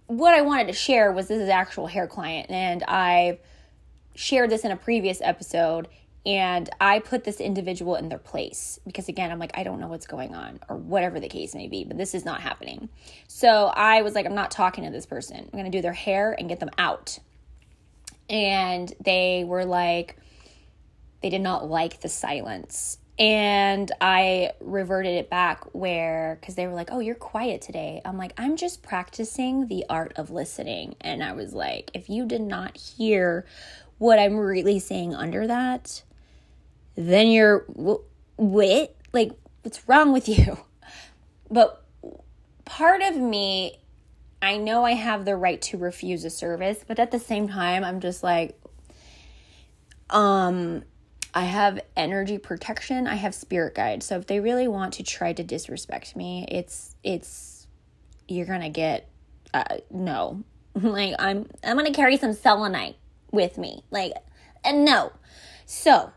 [0.06, 3.38] what I wanted to share was this is actual hair client, and I've
[4.14, 5.88] shared this in a previous episode
[6.26, 9.88] and I put this individual in their place because, again, I'm like, I don't know
[9.88, 12.88] what's going on or whatever the case may be, but this is not happening.
[13.28, 15.36] So I was like, I'm not talking to this person.
[15.36, 17.18] I'm going to do their hair and get them out.
[18.30, 20.16] And they were like,
[21.20, 22.98] they did not like the silence.
[23.18, 28.00] And I reverted it back where, because they were like, oh, you're quiet today.
[28.04, 30.96] I'm like, I'm just practicing the art of listening.
[31.00, 33.46] And I was like, if you did not hear
[33.98, 36.02] what I'm really saying under that,
[36.96, 37.64] then you're
[38.36, 39.32] wait like
[39.62, 40.58] what's wrong with you?
[41.50, 41.84] But
[42.64, 43.78] part of me
[44.40, 47.84] i know i have the right to refuse a service but at the same time
[47.84, 48.58] i'm just like
[50.10, 50.82] um
[51.34, 54.02] i have energy protection i have spirit guide.
[54.02, 57.66] So if they really want to try to disrespect me it's it's
[58.28, 59.08] you're gonna get
[59.52, 60.42] uh no.
[60.74, 62.96] Like i'm i'm gonna carry some selenite
[63.30, 63.84] with me.
[63.90, 64.12] Like
[64.64, 65.12] and no.
[65.66, 66.12] So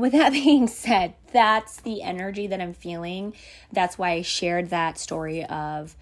[0.00, 3.34] with that being said, that's the energy that I'm feeling.
[3.72, 5.96] That's why I shared that story of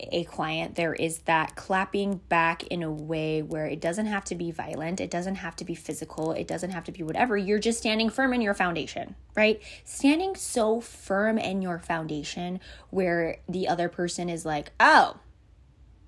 [0.00, 4.34] a client, there is that clapping back in a way where it doesn't have to
[4.34, 7.36] be violent, it doesn't have to be physical, it doesn't have to be whatever.
[7.36, 9.60] You're just standing firm in your foundation, right?
[9.84, 12.60] Standing so firm in your foundation
[12.90, 15.16] where the other person is like, oh,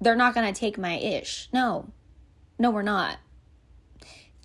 [0.00, 1.48] they're not going to take my ish.
[1.52, 1.90] No,
[2.58, 3.18] no, we're not.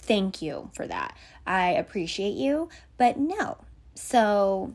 [0.06, 1.16] Thank you for that.
[1.48, 3.60] I appreciate you, but no.
[3.96, 4.74] So,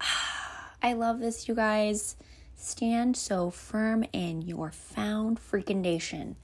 [0.82, 2.14] I love this, you guys.
[2.54, 6.36] Stand so firm in your found freaking nation.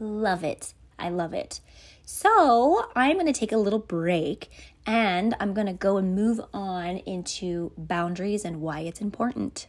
[0.00, 0.74] Love it.
[0.98, 1.60] I love it.
[2.04, 4.50] So, I'm going to take a little break
[4.84, 9.68] and I'm going to go and move on into boundaries and why it's important.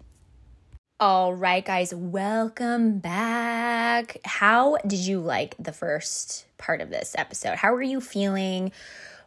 [1.01, 4.17] All right, guys, welcome back.
[4.25, 7.55] How did you like the first part of this episode?
[7.55, 8.73] How are you feeling?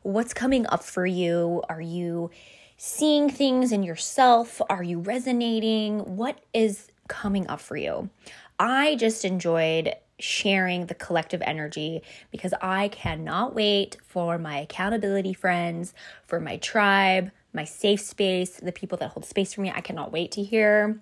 [0.03, 1.63] What's coming up for you?
[1.71, 2.31] Are you
[2.77, 4.61] seeing things in yourself?
[4.69, 6.01] Are you resonating?
[6.01, 8.11] What is coming up for you?
[8.59, 15.95] I just enjoyed sharing the collective energy because I cannot wait for my accountability friends,
[16.27, 19.73] for my tribe, my safe space, the people that hold space for me.
[19.75, 21.01] I cannot wait to hear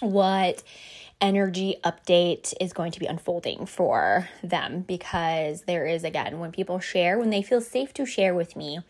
[0.00, 0.62] what
[1.20, 4.80] energy update is going to be unfolding for them.
[4.80, 8.80] Because there is again when people share when they feel safe to share with me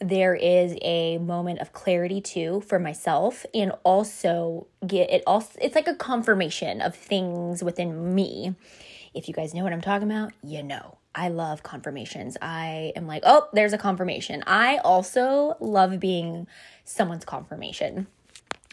[0.00, 3.44] there is a moment of clarity too for myself.
[3.54, 8.54] And also get it also it's like a confirmation of things within me.
[9.14, 10.96] If you guys know what i'm talking about you know.
[11.14, 12.36] I love confirmations.
[12.40, 14.44] I am like oh there's a confirmation.
[14.46, 16.46] I also love being
[16.84, 18.06] someone's confirmation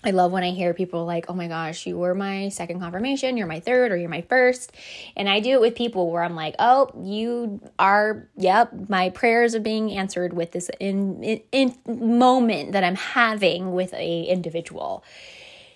[0.06, 3.38] I love when I hear people like, oh my gosh, you were my second confirmation,
[3.38, 4.72] you're my third, or you're my first.
[5.16, 9.56] And I do it with people where I'm like, oh, you are, yep, my prayers
[9.56, 15.04] are being answered with this in, in, in moment that I'm having with a individual.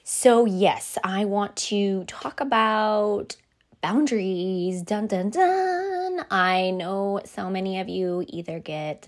[0.04, 3.36] So, yes, I want to talk about
[3.82, 4.84] boundaries.
[4.84, 6.26] Dun dun dun.
[6.30, 9.08] I know so many of you either get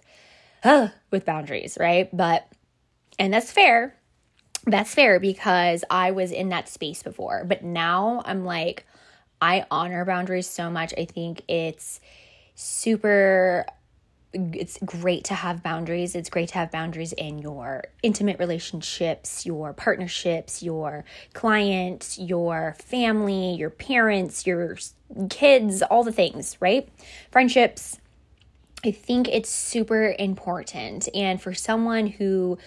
[0.63, 2.09] uh, with boundaries, right?
[2.15, 2.47] But,
[3.19, 3.95] and that's fair
[4.65, 7.43] that's fair because I was in that space before.
[7.45, 8.85] But now I'm like,
[9.41, 10.93] I honor boundaries so much.
[10.97, 11.99] I think it's
[12.55, 13.65] super
[14.33, 16.15] it's great to have boundaries.
[16.15, 21.03] It's great to have boundaries in your intimate relationships, your partnerships, your
[21.33, 24.77] clients, your family, your parents, your
[25.29, 26.87] kids, all the things, right?
[27.29, 27.99] Friendships.
[28.83, 31.07] I think it's super important.
[31.13, 32.57] And for someone who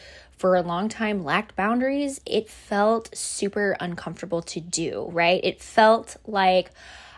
[0.44, 5.40] for a long time lacked boundaries, it felt super uncomfortable to do, right?
[5.42, 6.70] It felt like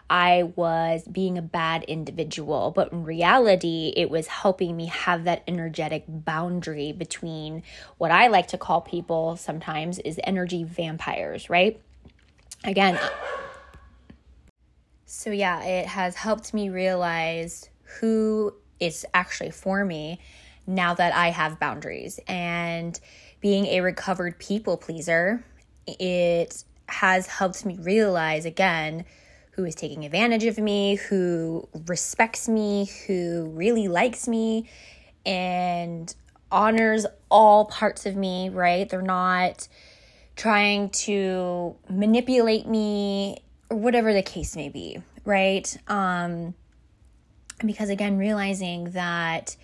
[0.09, 5.43] I was being a bad individual, but in reality, it was helping me have that
[5.49, 7.65] energetic boundary between
[7.99, 11.81] what I like to call people sometimes is energy vampires, right?
[12.63, 13.09] Again, uh,
[15.05, 20.21] so yeah, it has helped me realize who is actually for me
[20.67, 22.21] now that I have boundaries.
[22.27, 22.99] And
[23.41, 25.45] being a recovered people pleaser,
[25.87, 29.05] it has helped me realize again
[29.53, 34.69] who is taking advantage of me, who respects me, who really likes me,
[35.25, 36.15] and
[36.53, 38.89] honors all parts of me, right?
[38.89, 39.67] They're not
[40.37, 43.39] trying to manipulate me
[43.71, 45.77] or whatever the case may be, right?
[45.89, 46.55] Um
[47.65, 49.57] because again realizing that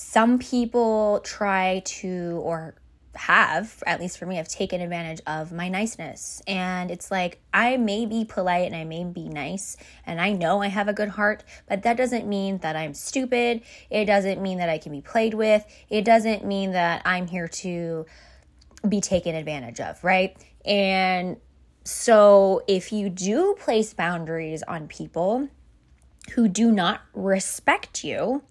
[0.00, 2.76] some people try to, or
[3.16, 6.40] have, at least for me, have taken advantage of my niceness.
[6.46, 9.76] And it's like, I may be polite and I may be nice,
[10.06, 13.62] and I know I have a good heart, but that doesn't mean that I'm stupid.
[13.90, 15.66] It doesn't mean that I can be played with.
[15.90, 18.06] It doesn't mean that I'm here to
[18.88, 20.36] be taken advantage of, right?
[20.64, 21.38] And
[21.82, 25.48] so if you do place boundaries on people
[26.34, 28.44] who do not respect you,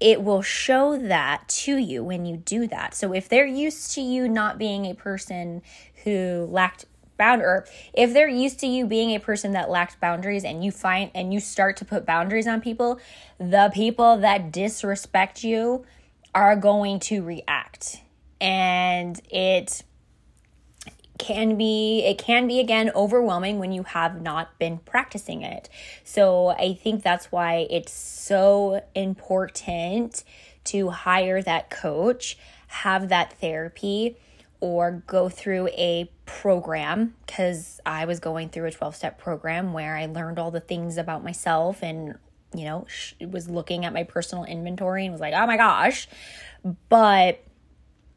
[0.00, 2.94] it will show that to you when you do that.
[2.94, 5.62] So if they're used to you not being a person
[6.04, 6.86] who lacked
[7.16, 10.70] bound or if they're used to you being a person that lacked boundaries and you
[10.70, 13.00] find and you start to put boundaries on people,
[13.38, 15.84] the people that disrespect you
[16.34, 18.00] are going to react.
[18.40, 19.82] And it
[21.18, 25.68] can be it can be again overwhelming when you have not been practicing it.
[26.04, 30.24] So I think that's why it's so important
[30.64, 32.38] to hire that coach,
[32.68, 34.16] have that therapy
[34.60, 40.06] or go through a program cuz I was going through a 12-step program where I
[40.06, 42.18] learned all the things about myself and
[42.54, 42.86] you know,
[43.20, 46.08] was looking at my personal inventory and was like, "Oh my gosh."
[46.88, 47.42] But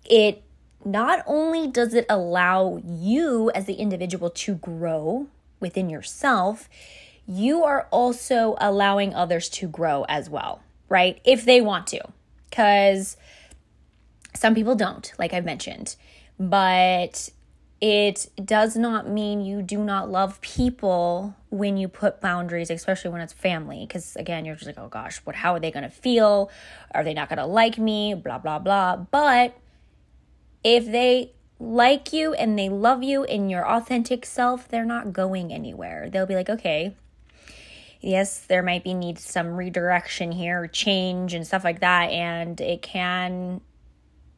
[0.06, 0.42] it
[0.86, 5.28] not only does it allow you as the individual to grow
[5.60, 6.70] within yourself,
[7.28, 11.22] you are also allowing others to grow as well, right?
[11.24, 12.02] If they want to.
[12.50, 13.16] Because
[14.36, 15.96] some people don't, like I've mentioned.
[16.40, 17.30] But
[17.80, 23.22] it does not mean you do not love people when you put boundaries, especially when
[23.22, 23.86] it's family.
[23.88, 25.36] Because again, you're just like, oh gosh, what?
[25.36, 26.52] How are they going to feel?
[26.94, 28.14] Are they not going to like me?
[28.14, 28.98] Blah blah blah.
[28.98, 29.56] But
[30.64, 35.54] if they like you and they love you in your authentic self, they're not going
[35.54, 36.10] anywhere.
[36.10, 36.96] They'll be like, okay,
[38.00, 42.82] yes, there might be needs some redirection here, change and stuff like that, and it
[42.82, 43.62] can,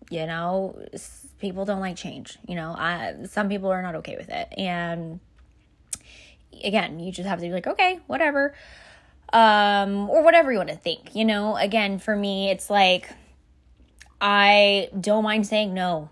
[0.09, 0.78] you know
[1.43, 2.38] people don't like change.
[2.47, 4.47] You know, I, some people are not okay with it.
[4.57, 5.19] And
[6.63, 8.55] again, you just have to be like, okay, whatever.
[9.34, 11.13] Um, or whatever you want to think.
[11.13, 13.09] You know, again, for me, it's like
[14.21, 16.09] I don't mind saying no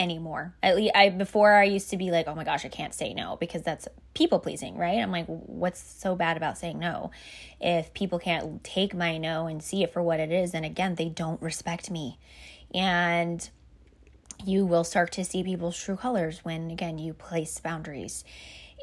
[0.00, 0.54] anymore.
[0.62, 3.12] At least I before I used to be like, oh my gosh, I can't say
[3.12, 4.98] no because that's people pleasing, right?
[4.98, 7.10] I'm like, what's so bad about saying no?
[7.60, 10.94] If people can't take my no and see it for what it is, then again,
[10.94, 12.18] they don't respect me.
[12.74, 13.48] And
[14.44, 18.24] you will start to see people's true colors when again you place boundaries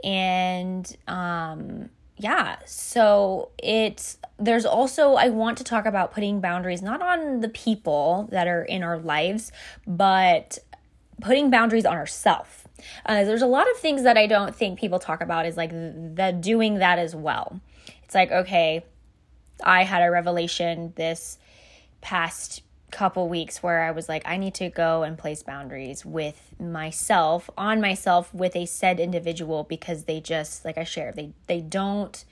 [0.03, 7.01] and um yeah so it's there's also i want to talk about putting boundaries not
[7.01, 9.51] on the people that are in our lives
[9.88, 10.59] but
[11.22, 12.63] putting boundaries on ourselves
[13.05, 15.72] uh, there's a lot of things that i don't think people talk about is like
[15.72, 17.59] the doing that as well.
[18.03, 18.84] It's like okay
[19.63, 21.39] i had a revelation this
[22.01, 22.61] past
[22.91, 27.49] couple weeks where I was like, I need to go and place boundaries with myself,
[27.57, 32.24] on myself, with a said individual because they just, like I shared, they they don't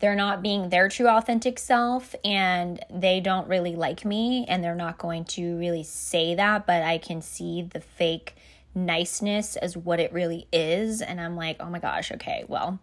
[0.00, 4.74] they're not being their true authentic self and they don't really like me and they're
[4.74, 8.34] not going to really say that, but I can see the fake
[8.74, 11.02] niceness as what it really is.
[11.02, 12.78] And I'm like, oh my gosh, okay, well,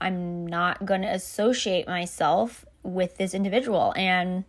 [0.00, 3.94] I'm not going to associate myself with this individual.
[3.96, 4.44] And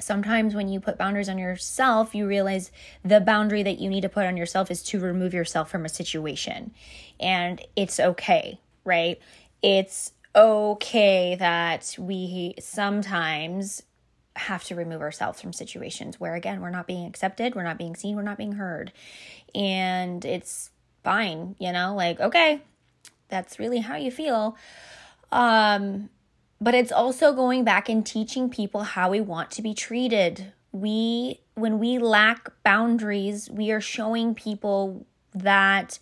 [0.00, 2.70] sometimes when you put boundaries on yourself, you realize
[3.04, 5.88] the boundary that you need to put on yourself is to remove yourself from a
[5.88, 6.72] situation.
[7.18, 9.20] And it's okay, right?
[9.60, 13.82] It's okay that we sometimes
[14.36, 17.96] have to remove ourselves from situations where again we're not being accepted, we're not being
[17.96, 18.92] seen, we're not being heard.
[19.54, 20.70] And it's
[21.02, 22.62] fine, you know, like okay,
[23.28, 24.56] that's really how you feel.
[25.32, 26.10] Um
[26.60, 30.52] but it's also going back and teaching people how we want to be treated.
[30.72, 35.98] We, when we lack boundaries, we are showing people that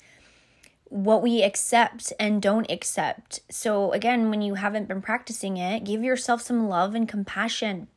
[0.88, 3.40] what we accept and don't accept.
[3.50, 7.88] So, again, when you haven't been practicing it, give yourself some love and compassion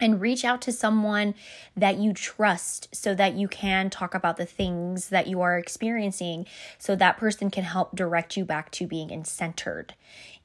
[0.00, 1.34] and reach out to someone
[1.76, 6.46] that you trust so that you can talk about the things that you are experiencing
[6.78, 9.94] so that person can help direct you back to being in centered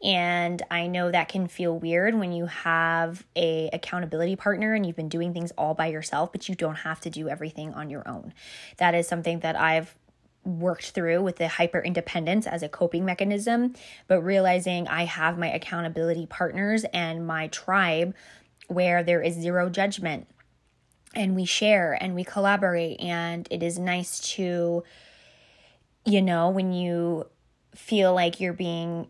[0.03, 4.95] and i know that can feel weird when you have a accountability partner and you've
[4.95, 8.07] been doing things all by yourself but you don't have to do everything on your
[8.07, 8.33] own
[8.77, 9.95] that is something that i've
[10.45, 13.73] worked through with the hyper independence as a coping mechanism
[14.07, 18.13] but realizing i have my accountability partners and my tribe
[18.69, 20.27] where there is zero judgment.
[21.15, 24.83] And we share and we collaborate and it is nice to
[26.05, 27.25] you know when you
[27.75, 29.09] feel like you're being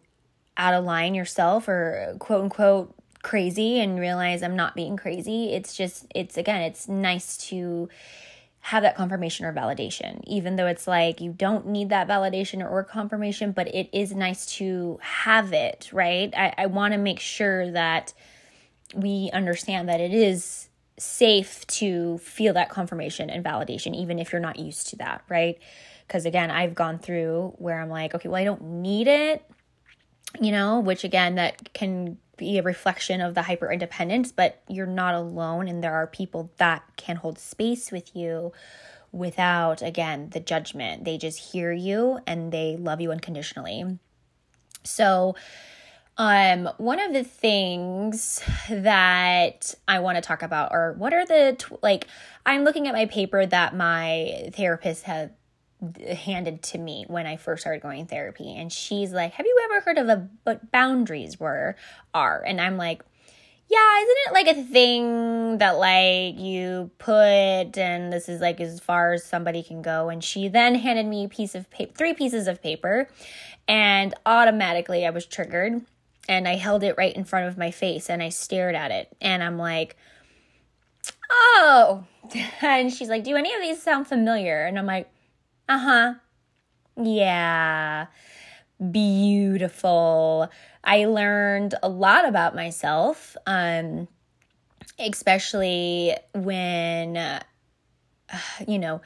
[0.55, 5.75] out of line yourself or quote unquote crazy and realize I'm not being crazy it's
[5.75, 7.89] just it's again it's nice to
[8.61, 12.83] have that confirmation or validation even though it's like you don't need that validation or
[12.83, 17.71] confirmation but it is nice to have it right i, I want to make sure
[17.71, 18.13] that
[18.93, 24.41] we understand that it is safe to feel that confirmation and validation, even if you're
[24.41, 25.57] not used to that, right?
[26.07, 29.43] Because again, I've gone through where I'm like, okay, well, I don't need it,
[30.41, 34.87] you know, which again, that can be a reflection of the hyper independence, but you're
[34.87, 38.51] not alone, and there are people that can hold space with you
[39.11, 41.03] without, again, the judgment.
[41.03, 43.99] They just hear you and they love you unconditionally.
[44.83, 45.35] So,
[46.17, 51.55] um, one of the things that I want to talk about are what are the
[51.57, 52.07] tw- like
[52.45, 55.33] I'm looking at my paper that my therapist had
[56.13, 59.81] handed to me when I first started going therapy and she's like, "Have you ever
[59.81, 61.75] heard of a what boundaries were
[62.13, 63.03] are?" And I'm like,
[63.69, 68.79] yeah, isn't it like a thing that like you put and this is like as
[68.79, 70.09] far as somebody can go?
[70.09, 73.07] And she then handed me a piece of paper, three pieces of paper,
[73.67, 75.81] and automatically I was triggered
[76.27, 79.15] and I held it right in front of my face and I stared at it
[79.21, 79.95] and I'm like,
[81.21, 82.05] oh.
[82.61, 84.65] And she's like, do any of these sound familiar?
[84.65, 85.09] And I'm like,
[85.69, 86.13] Uh huh.
[86.97, 88.07] Yeah.
[88.91, 90.49] Beautiful.
[90.83, 94.07] I learned a lot about myself, um,
[94.97, 97.43] especially when, uh,
[98.67, 99.01] you know,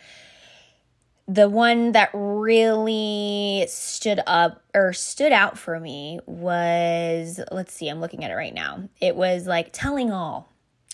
[1.28, 8.00] the one that really stood up or stood out for me was let's see, I'm
[8.00, 8.90] looking at it right now.
[9.02, 10.52] It was like telling all,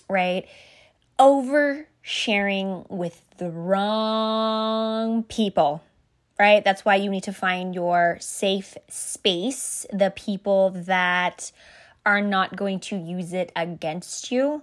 [0.10, 0.48] right?
[1.20, 5.82] Oversharing with the wrong people,
[6.38, 6.64] right?
[6.64, 11.52] That's why you need to find your safe space, the people that
[12.06, 14.62] are not going to use it against you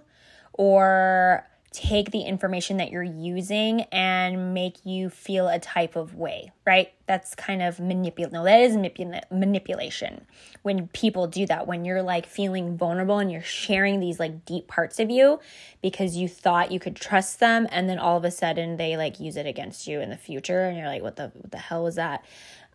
[0.53, 6.51] or take the information that you're using and make you feel a type of way,
[6.65, 6.91] right?
[7.05, 8.31] That's kind of manipulate.
[8.31, 10.25] No, that is manipula- manipulation.
[10.63, 14.67] When people do that, when you're like feeling vulnerable and you're sharing these like deep
[14.67, 15.39] parts of you
[15.81, 19.19] because you thought you could trust them, and then all of a sudden they like
[19.19, 21.83] use it against you in the future, and you're like, what the what the hell
[21.83, 22.23] was that?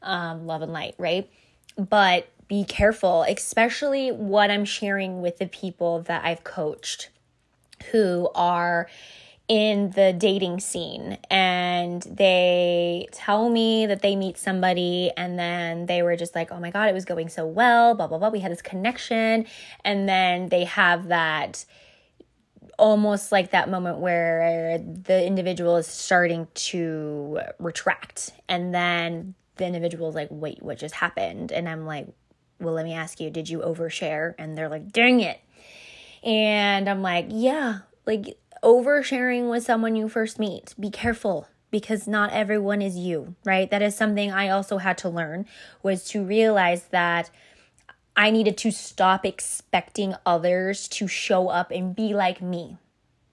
[0.02, 1.30] Um, love and light, right?
[1.76, 7.08] But be careful, especially what I'm sharing with the people that I've coached
[7.90, 8.88] who are
[9.48, 16.02] in the dating scene and they tell me that they meet somebody and then they
[16.02, 18.30] were just like, oh my God, it was going so well, blah, blah, blah.
[18.30, 19.46] We had this connection.
[19.84, 21.64] And then they have that
[22.78, 28.30] almost like that moment where the individual is starting to retract.
[28.48, 31.52] And then the individual is like, wait, what just happened?
[31.52, 32.06] And I'm like,
[32.58, 34.34] well, let me ask you, did you overshare?
[34.38, 35.40] And they're like, dang it.
[36.22, 40.74] And I'm like, yeah, like oversharing with someone you first meet.
[40.78, 43.70] Be careful because not everyone is you, right?
[43.70, 45.46] That is something I also had to learn
[45.82, 47.30] was to realize that
[48.14, 52.76] I needed to stop expecting others to show up and be like me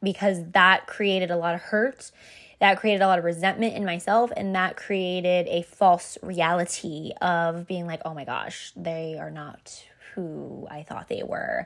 [0.02, 2.12] because that created a lot of hurt.
[2.60, 7.66] That created a lot of resentment in myself, and that created a false reality of
[7.68, 9.82] being like, oh my gosh, they are not
[10.20, 11.66] who I thought they were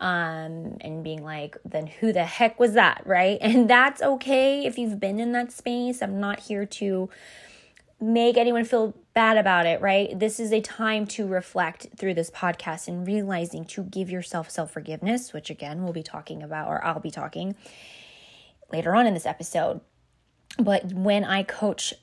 [0.00, 3.38] um, and being like, then who the heck was that, right?
[3.40, 6.02] And that's okay if you've been in that space.
[6.02, 7.08] I'm not here to
[8.00, 10.18] make anyone feel bad about it, right?
[10.18, 14.72] This is a time to reflect through this podcast and realizing to give yourself self
[14.72, 17.54] forgiveness, which again, we'll be talking about, or I'll be talking
[18.72, 19.80] later on in this episode.
[20.58, 21.94] But when I coach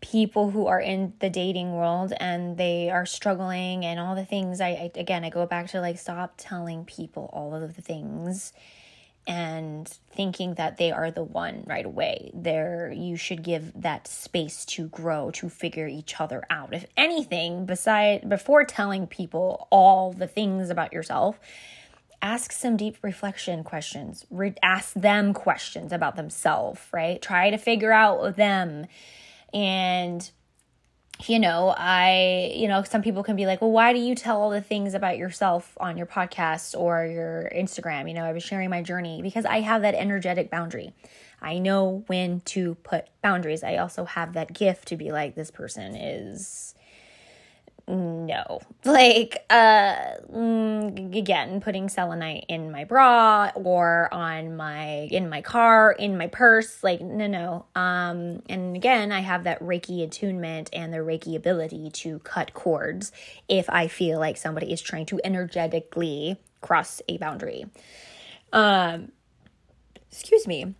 [0.00, 4.60] people who are in the dating world and they are struggling and all the things
[4.60, 8.54] I, I, again i go back to like stop telling people all of the things
[9.26, 12.30] and thinking that they are the one right away.
[12.34, 16.74] There you should give that space to grow to figure each other out.
[16.74, 21.38] If anything beside before telling people all the things about yourself
[22.22, 24.26] ask some deep reflection questions.
[24.30, 27.20] Re- ask them questions about themselves right?
[27.20, 28.86] Try to figure out them
[29.52, 30.30] and
[31.26, 34.40] you know, I, you know, some people can be like, well, why do you tell
[34.40, 38.08] all the things about yourself on your podcast or your Instagram?
[38.08, 40.94] You know, I was sharing my journey because I have that energetic boundary.
[41.42, 43.62] I know when to put boundaries.
[43.62, 46.74] I also have that gift to be like, this person is
[47.90, 48.60] no.
[48.84, 49.96] Like uh
[50.32, 56.28] mm, again putting selenite in my bra or on my in my car in my
[56.28, 57.66] purse like no no.
[57.74, 63.12] Um and again i have that reiki attunement and the reiki ability to cut cords
[63.48, 67.66] if i feel like somebody is trying to energetically cross a boundary.
[68.52, 69.12] Um
[70.10, 70.74] excuse me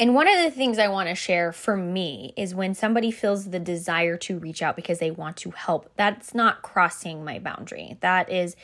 [0.00, 3.50] and one of the things I want to share for me is when somebody feels
[3.50, 7.98] the desire to reach out because they want to help, that's not crossing my boundary.
[8.00, 8.56] That is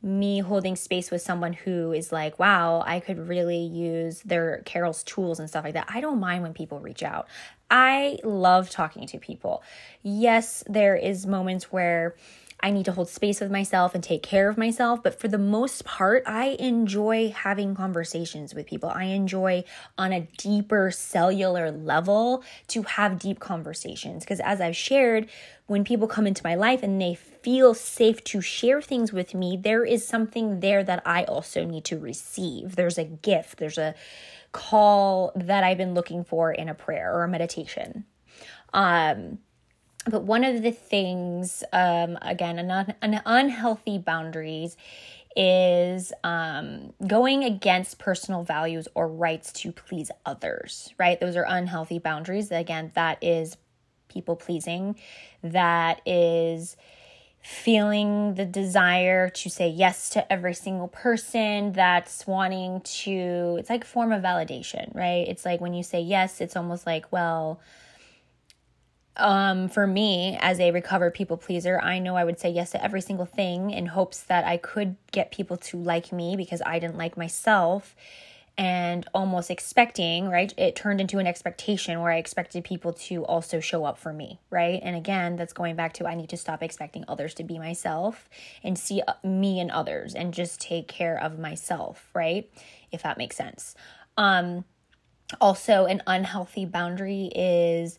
[0.00, 5.02] me holding space with someone who is like, wow, I could really use their Carol's
[5.02, 5.88] tools and stuff like that.
[5.88, 7.26] I don't mind when people reach out.
[7.68, 9.64] I love talking to people.
[10.04, 12.14] Yes, there is moments where
[12.64, 15.02] I need to hold space with myself and take care of myself.
[15.02, 18.88] But for the most part, I enjoy having conversations with people.
[18.88, 19.64] I enjoy
[19.98, 24.24] on a deeper cellular level to have deep conversations.
[24.24, 25.28] Because as I've shared,
[25.66, 29.58] when people come into my life and they feel safe to share things with me,
[29.58, 32.76] there is something there that I also need to receive.
[32.76, 33.94] There's a gift, there's a
[34.52, 38.06] call that I've been looking for in a prayer or a meditation.
[38.72, 39.38] Um,
[40.04, 44.76] but one of the things, um, again, an, an unhealthy boundaries
[45.36, 51.18] is um, going against personal values or rights to please others, right?
[51.18, 52.50] Those are unhealthy boundaries.
[52.50, 53.56] Again, that is
[54.08, 54.96] people pleasing.
[55.42, 56.76] That is
[57.42, 63.84] feeling the desire to say yes to every single person that's wanting to it's like
[63.84, 67.60] a form of validation right it's like when you say yes it's almost like well
[69.16, 72.82] um, for me as a recovered people pleaser, I know I would say yes to
[72.82, 76.78] every single thing in hopes that I could get people to like me because I
[76.78, 77.94] didn't like myself
[78.56, 80.52] and almost expecting, right?
[80.56, 84.38] It turned into an expectation where I expected people to also show up for me,
[84.50, 84.80] right?
[84.82, 88.28] And again, that's going back to I need to stop expecting others to be myself
[88.62, 92.48] and see uh, me and others and just take care of myself, right?
[92.92, 93.74] If that makes sense.
[94.16, 94.64] Um
[95.40, 97.98] also an unhealthy boundary is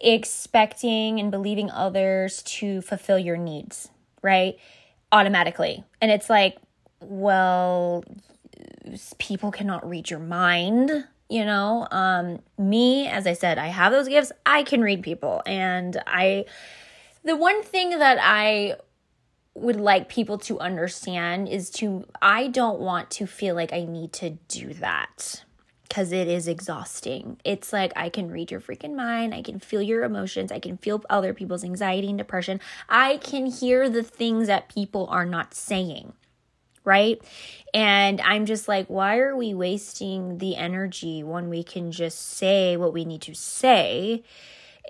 [0.00, 3.88] expecting and believing others to fulfill your needs,
[4.22, 4.56] right?
[5.12, 5.84] Automatically.
[6.00, 6.56] And it's like,
[7.00, 8.04] well,
[9.18, 14.08] people cannot read your mind you know um me as i said i have those
[14.08, 16.44] gifts i can read people and i
[17.24, 18.74] the one thing that i
[19.54, 24.12] would like people to understand is to i don't want to feel like i need
[24.12, 25.44] to do that
[25.90, 27.36] because it is exhausting.
[27.44, 29.34] It's like I can read your freaking mind.
[29.34, 30.52] I can feel your emotions.
[30.52, 32.60] I can feel other people's anxiety and depression.
[32.88, 36.14] I can hear the things that people are not saying
[36.82, 37.20] right?
[37.74, 42.78] And I'm just like, why are we wasting the energy when we can just say
[42.78, 44.24] what we need to say?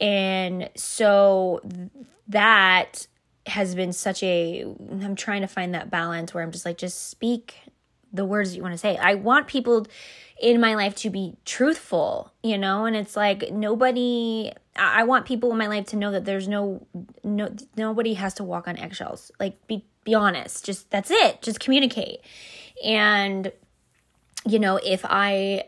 [0.00, 1.60] And so
[2.28, 3.08] that
[3.46, 7.10] has been such a, I'm trying to find that balance where I'm just like, just
[7.10, 7.56] speak
[8.12, 8.96] the words you want to say.
[8.96, 9.86] I want people
[10.40, 15.52] in my life to be truthful, you know, and it's like nobody I want people
[15.52, 16.86] in my life to know that there's no
[17.22, 19.30] no nobody has to walk on eggshells.
[19.38, 20.64] Like be be honest.
[20.64, 21.42] Just that's it.
[21.42, 22.20] Just communicate.
[22.82, 23.52] And
[24.46, 25.64] you know, if I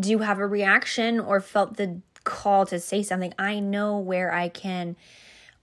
[0.00, 4.48] do have a reaction or felt the call to say something, I know where I
[4.48, 4.96] can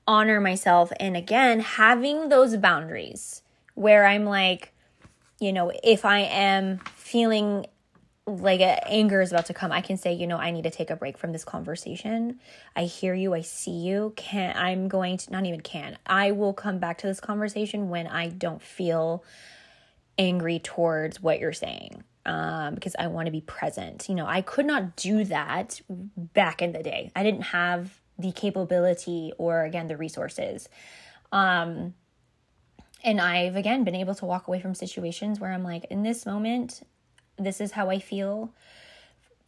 [0.08, 3.42] honor myself and again, having those boundaries
[3.74, 4.74] where I'm like,
[5.40, 7.66] you know, if I am feeling
[8.40, 10.90] like anger is about to come, I can say, you know, I need to take
[10.90, 12.40] a break from this conversation.
[12.76, 14.14] I hear you, I see you.
[14.16, 15.98] Can I'm going to not even can.
[16.06, 19.24] I will come back to this conversation when I don't feel
[20.18, 22.04] angry towards what you're saying.
[22.24, 24.08] Um, because I want to be present.
[24.08, 27.12] You know, I could not do that back in the day.
[27.16, 30.70] I didn't have the capability or again the resources.
[31.32, 31.96] Um
[33.04, 36.26] and I've again been able to walk away from situations where I'm like, in this
[36.26, 36.82] moment,
[37.38, 38.52] this is how I feel.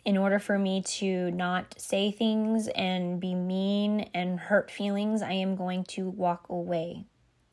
[0.06, 5.34] In order for me to not say things and be mean and hurt feelings, I
[5.34, 7.06] am going to walk away.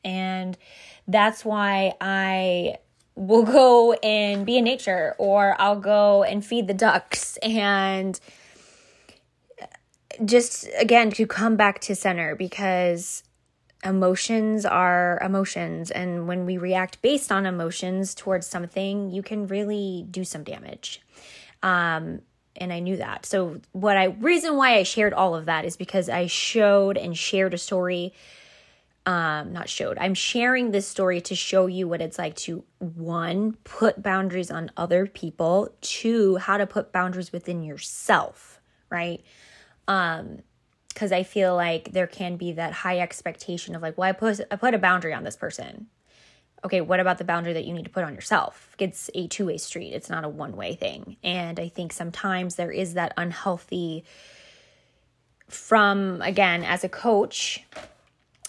[0.04, 0.58] And
[1.06, 2.78] that's why I
[3.14, 8.18] will go and be in nature or I'll go and feed the ducks and
[10.24, 13.22] just again to come back to center because
[13.84, 20.06] emotions are emotions and when we react based on emotions towards something you can really
[20.10, 21.00] do some damage.
[21.62, 22.22] Um
[22.56, 23.24] and i knew that.
[23.26, 27.16] So what i reason why i shared all of that is because i showed and
[27.16, 28.12] shared a story
[29.06, 33.52] um not showed i'm sharing this story to show you what it's like to one
[33.64, 38.60] put boundaries on other people two how to put boundaries within yourself
[38.90, 39.22] right?
[39.88, 40.38] Um
[40.92, 44.40] because I feel like there can be that high expectation of like, well, I put
[44.50, 45.86] I put a boundary on this person.
[46.62, 48.74] Okay, what about the boundary that you need to put on yourself?
[48.78, 49.92] It's a two way street.
[49.94, 51.16] It's not a one way thing.
[51.22, 54.04] And I think sometimes there is that unhealthy
[55.48, 57.64] from again as a coach,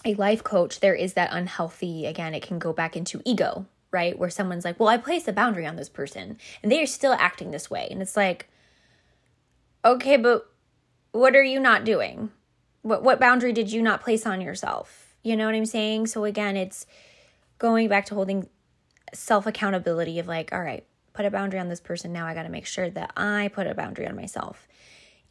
[0.04, 2.34] a life coach, there is that unhealthy again.
[2.34, 4.18] It can go back into ego, right?
[4.18, 7.14] Where someone's like, well, I placed a boundary on this person, and they are still
[7.14, 8.48] acting this way, and it's like,
[9.84, 10.51] okay, but
[11.12, 12.30] what are you not doing?
[12.82, 15.14] What what boundary did you not place on yourself?
[15.22, 16.08] You know what I'm saying?
[16.08, 16.86] So again, it's
[17.58, 18.48] going back to holding
[19.14, 22.12] self accountability of like, all right, put a boundary on this person.
[22.12, 24.66] Now I got to make sure that I put a boundary on myself.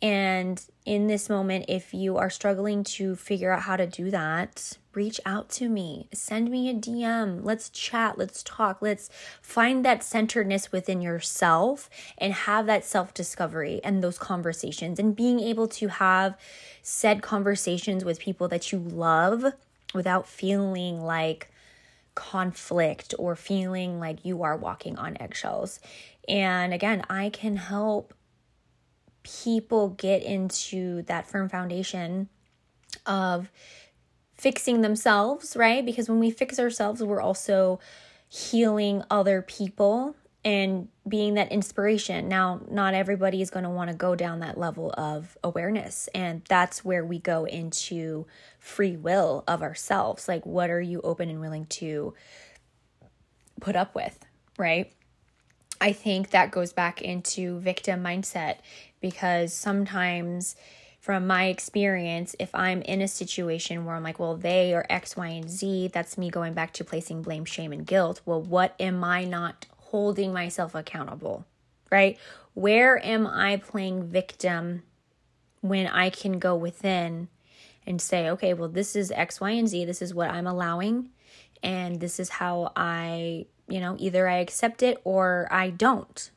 [0.01, 4.77] And in this moment, if you are struggling to figure out how to do that,
[4.93, 6.07] reach out to me.
[6.11, 7.41] Send me a DM.
[7.43, 8.17] Let's chat.
[8.17, 8.81] Let's talk.
[8.81, 9.09] Let's
[9.41, 11.87] find that centeredness within yourself
[12.17, 16.35] and have that self discovery and those conversations and being able to have
[16.81, 19.53] said conversations with people that you love
[19.93, 21.51] without feeling like
[22.15, 25.79] conflict or feeling like you are walking on eggshells.
[26.27, 28.13] And again, I can help
[29.23, 32.29] people get into that firm foundation
[33.05, 33.51] of
[34.35, 35.85] fixing themselves, right?
[35.85, 37.79] Because when we fix ourselves, we're also
[38.27, 42.27] healing other people and being that inspiration.
[42.27, 46.09] Now, not everybody is going to want to go down that level of awareness.
[46.15, 48.25] And that's where we go into
[48.57, 50.27] free will of ourselves.
[50.27, 52.15] Like, what are you open and willing to
[53.59, 54.25] put up with,
[54.57, 54.91] right?
[55.79, 58.57] I think that goes back into victim mindset
[59.01, 60.55] because sometimes
[60.99, 65.17] from my experience, if I'm in a situation where I'm like, well, they are X,
[65.17, 68.21] Y, and Z, that's me going back to placing blame, shame, and guilt.
[68.23, 71.45] Well, what am I not holding myself accountable?
[71.91, 72.19] Right?
[72.53, 74.83] Where am I playing victim
[75.61, 77.29] when I can go within
[77.85, 79.85] and say, okay, well, this is X, Y, and Z.
[79.85, 81.09] This is what I'm allowing.
[81.63, 86.29] And this is how I, you know, either I accept it or I don't.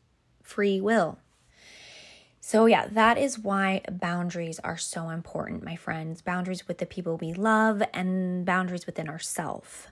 [0.43, 1.19] Free will.
[2.47, 6.20] So, yeah, that is why boundaries are so important, my friends.
[6.20, 9.86] Boundaries with the people we love and boundaries within ourselves.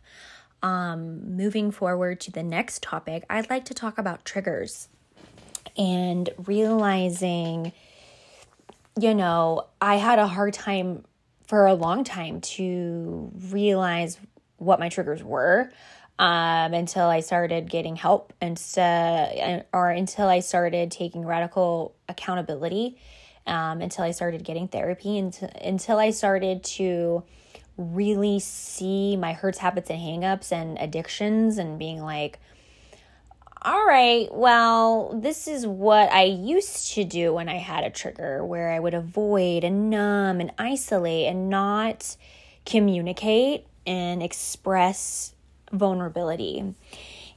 [0.62, 4.90] Um, moving forward to the next topic, I'd like to talk about triggers
[5.78, 7.72] and realizing,
[9.00, 11.04] you know, I had a hard time
[11.48, 14.18] for a long time to realize
[14.58, 15.72] what my triggers were
[16.18, 18.32] um, until I started getting help.
[18.40, 22.96] And uh, or until I started taking radical accountability,
[23.46, 27.24] um, until I started getting therapy, and until I started to
[27.76, 32.38] really see my hurts, habits, and hangups and addictions, and being like,
[33.64, 38.44] all right, well, this is what I used to do when I had a trigger
[38.44, 42.16] where I would avoid and numb and isolate and not
[42.66, 45.31] communicate and express
[45.72, 46.74] vulnerability.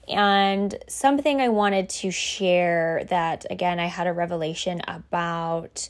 [0.08, 5.90] And something I wanted to share that, again, I had a revelation about,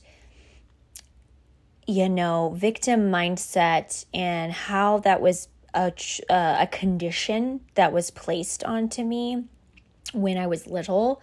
[1.86, 5.92] you know, victim mindset and how that was a,
[6.30, 9.44] uh, a condition that was placed onto me
[10.14, 11.22] when I was little.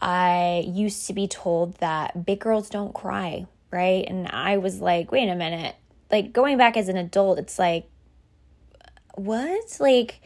[0.00, 4.04] I used to be told that big girls don't cry, right?
[4.08, 5.76] And I was like, wait a minute.
[6.10, 7.88] Like going back as an adult, it's like,
[9.14, 9.76] what?
[9.80, 10.20] Like,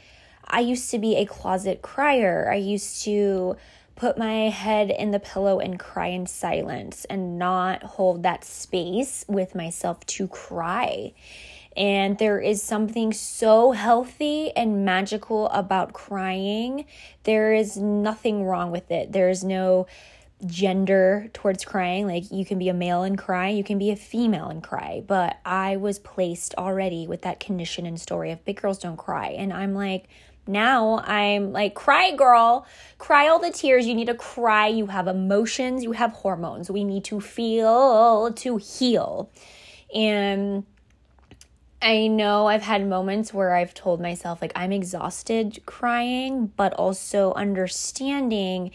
[0.45, 2.49] I used to be a closet crier.
[2.51, 3.57] I used to
[3.97, 9.25] put my head in the pillow and cry in silence and not hold that space
[9.27, 11.13] with myself to cry.
[11.77, 16.87] And there is something so healthy and magical about crying.
[17.25, 19.13] There is nothing wrong with it.
[19.13, 19.87] There is no
[20.45, 22.07] gender towards crying.
[22.07, 25.03] Like you can be a male and cry, you can be a female and cry.
[25.07, 29.29] But I was placed already with that condition and story of big girls don't cry.
[29.29, 30.09] And I'm like,
[30.47, 32.67] now I'm like, cry, girl,
[32.99, 33.87] cry all the tears.
[33.87, 34.69] You need to cry.
[34.69, 36.71] You have emotions, you have hormones.
[36.71, 39.31] We need to feel to heal.
[39.95, 40.65] And
[41.83, 47.35] I know I've had moments where I've told myself, like, I'm exhausted crying, but also
[47.35, 48.71] understanding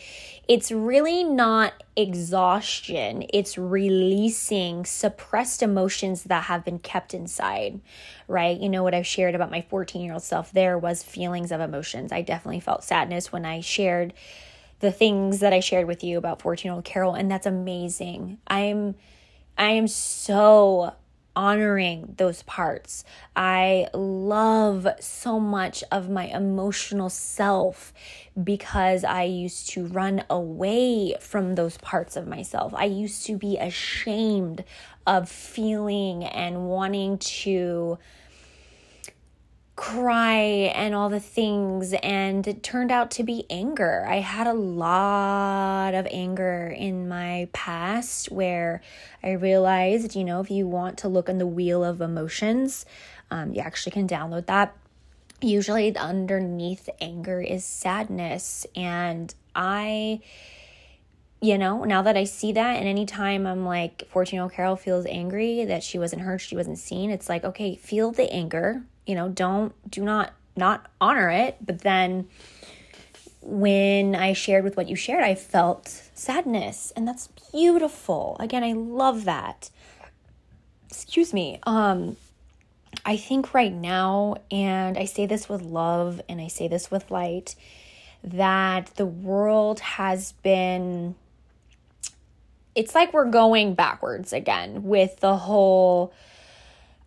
[0.47, 7.81] it's really not exhaustion, it's releasing suppressed emotions that have been kept inside,
[8.27, 8.59] right?
[8.59, 11.59] You know, what I've shared about my 14 year old self there was feelings of
[11.59, 12.11] emotions.
[12.11, 14.13] I definitely felt sadness when I shared
[14.79, 18.37] the things that I shared with you about 14 year old Carol, and that's amazing.
[18.47, 18.95] I'm.
[19.57, 20.93] I am so
[21.35, 23.03] honoring those parts.
[23.35, 27.93] I love so much of my emotional self
[28.41, 32.73] because I used to run away from those parts of myself.
[32.75, 34.63] I used to be ashamed
[35.07, 37.97] of feeling and wanting to
[39.81, 40.43] cry
[40.75, 44.05] and all the things and it turned out to be anger.
[44.07, 48.83] I had a lot of anger in my past where
[49.23, 52.85] I realized, you know, if you want to look in the wheel of emotions,
[53.31, 54.77] um, you actually can download that.
[55.41, 60.21] Usually underneath anger is sadness and I
[61.43, 64.75] you know, now that I see that, and anytime I'm like, 14 year old Carol
[64.75, 68.83] feels angry that she wasn't heard, she wasn't seen, it's like, okay, feel the anger,
[69.05, 71.57] you know, don't, do not, not honor it.
[71.61, 72.27] But then
[73.41, 78.37] when I shared with what you shared, I felt sadness, and that's beautiful.
[78.39, 79.69] Again, I love that.
[80.89, 81.59] Excuse me.
[81.63, 82.17] Um,
[83.05, 87.09] I think right now, and I say this with love and I say this with
[87.09, 87.55] light,
[88.23, 91.15] that the world has been
[92.73, 96.13] it's like we're going backwards again with the whole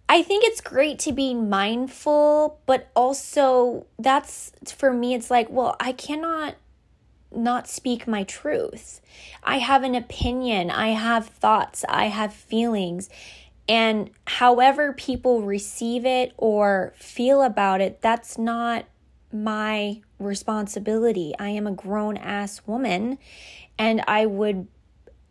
[0.08, 5.76] I think it's great to be mindful, but also that's for me it's like, well,
[5.80, 6.56] I cannot
[7.34, 9.00] not speak my truth.
[9.42, 13.08] I have an opinion, I have thoughts, I have feelings.
[13.68, 18.84] And however people receive it or feel about it, that's not
[19.32, 21.34] my responsibility.
[21.38, 23.18] I am a grown ass woman
[23.78, 24.68] and I would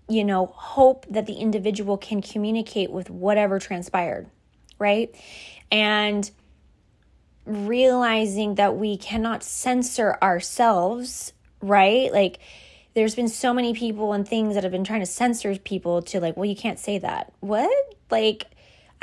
[0.09, 4.29] you know, hope that the individual can communicate with whatever transpired,
[4.83, 5.15] right?
[5.71, 6.29] And
[7.45, 12.11] realizing that we cannot censor ourselves, right?
[12.11, 12.39] Like
[12.93, 16.19] there's been so many people and things that have been trying to censor people to
[16.19, 17.33] like, well, you can't say that.
[17.39, 17.71] What?
[18.11, 18.45] Like,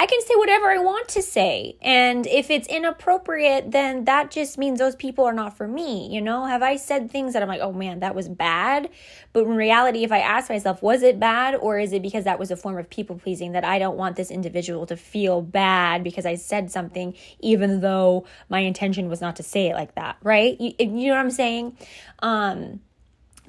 [0.01, 1.77] I can say whatever I want to say.
[1.83, 6.09] And if it's inappropriate, then that just means those people are not for me.
[6.11, 8.89] You know, have I said things that I'm like, oh man, that was bad?
[9.35, 11.55] But in reality, if I ask myself, was it bad?
[11.55, 14.17] Or is it because that was a form of people pleasing that I don't want
[14.17, 19.37] this individual to feel bad because I said something, even though my intention was not
[19.37, 20.59] to say it like that, right?
[20.59, 21.77] You, you know what I'm saying?
[22.21, 22.81] Um,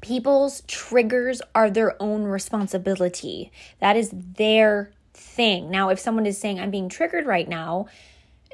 [0.02, 3.54] people's triggers are their own responsibility.
[3.80, 4.92] That is their
[5.32, 5.72] thing.
[5.72, 7.88] Now, if someone is saying, I'm being triggered right now,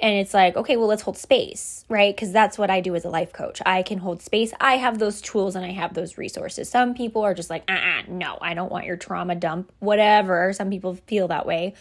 [0.01, 2.15] and it's like, okay, well, let's hold space, right?
[2.15, 3.61] Because that's what I do as a life coach.
[3.65, 4.53] I can hold space.
[4.59, 6.69] I have those tools and I have those resources.
[6.69, 10.53] Some people are just like, uh uh no, I don't want your trauma dump, whatever.
[10.53, 11.73] Some people feel that way.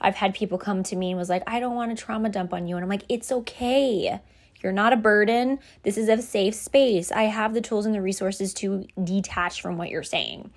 [0.00, 2.52] I've had people come to me and was like, I don't want a trauma dump
[2.52, 2.76] on you.
[2.76, 4.20] And I'm like, it's okay.
[4.62, 5.58] You're not a burden.
[5.82, 7.10] This is a safe space.
[7.10, 10.50] I have the tools and the resources to detach from what you're saying.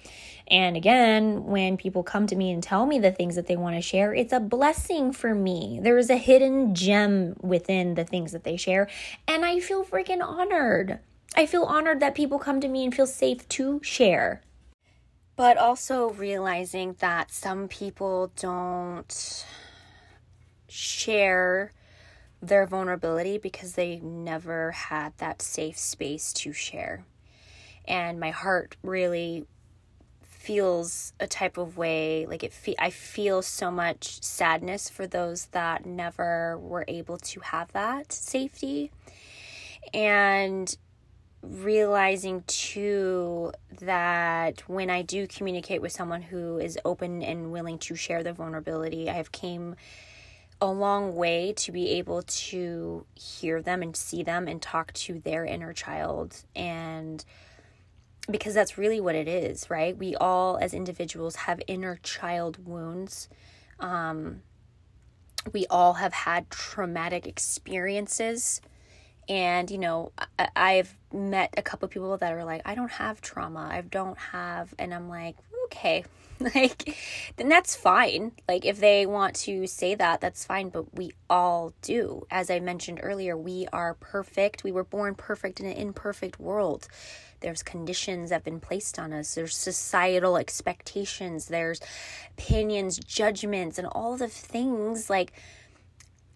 [0.47, 3.75] And again, when people come to me and tell me the things that they want
[3.75, 5.79] to share, it's a blessing for me.
[5.81, 8.87] There is a hidden gem within the things that they share,
[9.27, 10.99] and I feel freaking honored.
[11.35, 14.41] I feel honored that people come to me and feel safe to share.
[15.35, 19.45] But also realizing that some people don't
[20.69, 21.71] share
[22.41, 27.03] their vulnerability because they never had that safe space to share.
[27.87, 29.45] And my heart really
[30.45, 35.47] feels a type of way like it fe- I feel so much sadness for those
[35.47, 38.91] that never were able to have that safety.
[39.93, 40.75] And
[41.41, 47.95] realizing too that when I do communicate with someone who is open and willing to
[47.95, 49.75] share their vulnerability I have came
[50.61, 55.19] a long way to be able to hear them and see them and talk to
[55.19, 56.43] their inner child.
[56.55, 57.23] And
[58.29, 59.97] because that's really what it is right?
[59.97, 63.29] We all as individuals have inner child wounds.
[63.79, 64.41] Um,
[65.53, 68.61] we all have had traumatic experiences.
[69.27, 73.21] And you know I- i've met a couple people that are like i don't have
[73.21, 73.67] trauma.
[73.71, 76.03] I don't have and i'm like okay.
[76.37, 76.97] Like
[77.37, 78.33] then that's fine.
[78.45, 82.27] Like if they want to say that that's fine but we all do.
[82.29, 84.63] As i mentioned earlier we are perfect.
[84.63, 86.87] We were born perfect in an imperfect world
[87.41, 89.35] there's conditions that have been placed on us.
[89.35, 91.47] There's societal expectations.
[91.47, 91.79] There's
[92.37, 95.31] opinions judgments and all the things like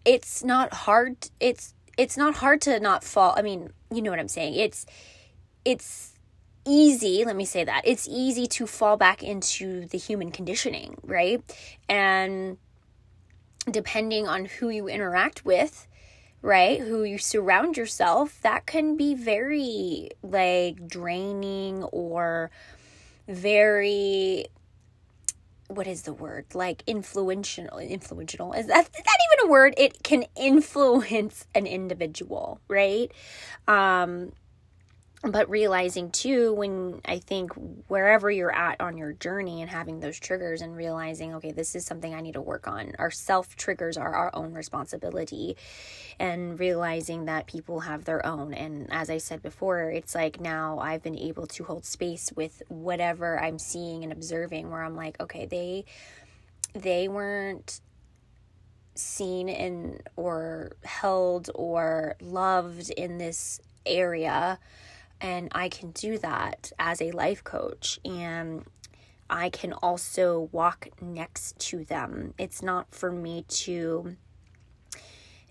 [0.05, 4.19] it's not hard it's it's not hard to not fall i mean you know what
[4.19, 4.55] i'm saying.
[4.55, 4.85] It's
[5.65, 6.13] it's
[6.65, 11.43] easy, let me say that, it's easy to fall back into the human conditioning, right?
[11.87, 12.57] And
[13.69, 15.87] depending on who you interact with,
[16.41, 22.51] right, who you surround yourself, that can be very like draining or
[23.27, 24.45] very
[25.67, 26.45] what is the word?
[26.55, 28.53] Like influential influential.
[28.53, 29.75] Is that, is that even a word?
[29.77, 33.11] It can influence an individual right?
[33.67, 34.31] Um
[35.23, 37.51] but realizing too when i think
[37.87, 41.85] wherever you're at on your journey and having those triggers and realizing okay this is
[41.85, 42.93] something i need to work on.
[42.99, 45.55] Our self triggers are our own responsibility.
[46.19, 48.53] And realizing that people have their own.
[48.53, 52.61] And as i said before it's like now i've been able to hold space with
[52.67, 55.85] whatever i'm seeing and observing where i'm like okay they
[56.73, 57.81] they weren't
[58.95, 64.59] seen in or held or loved in this area
[65.21, 67.99] and I can do that as a life coach.
[68.05, 68.65] And
[69.29, 72.33] I can also walk next to them.
[72.37, 74.15] It's not for me to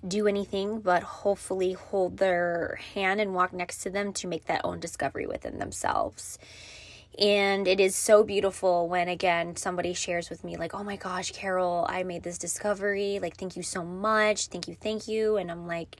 [0.06, 4.60] do anything but hopefully hold their hand and walk next to them to make that
[4.62, 6.38] own discovery within themselves.
[7.18, 11.32] And it is so beautiful when, again, somebody shares with me, like, oh my gosh,
[11.32, 13.18] Carol, I made this discovery.
[13.20, 14.46] Like, thank you so much.
[14.46, 15.36] Thank you, thank you.
[15.36, 15.96] And I'm like,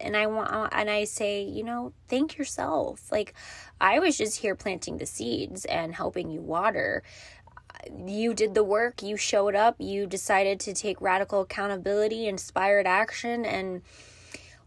[0.00, 3.10] and I want uh, and I say, you know, thank yourself.
[3.12, 3.34] Like
[3.80, 7.02] I was just here planting the seeds and helping you water.
[7.96, 13.46] You did the work, you showed up, you decided to take radical accountability, inspired action
[13.46, 13.82] and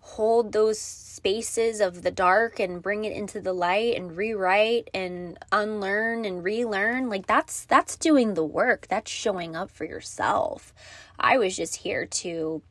[0.03, 5.39] hold those spaces of the dark and bring it into the light and rewrite and
[5.49, 10.73] unlearn and relearn like that's that's doing the work that's showing up for yourself
[11.17, 12.61] i was just here to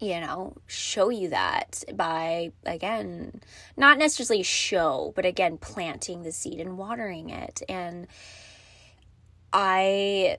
[0.00, 3.40] you know, show you that by, again,
[3.76, 7.62] not necessarily show, but again, planting the seed and watering it.
[7.68, 8.06] And
[9.52, 10.38] I,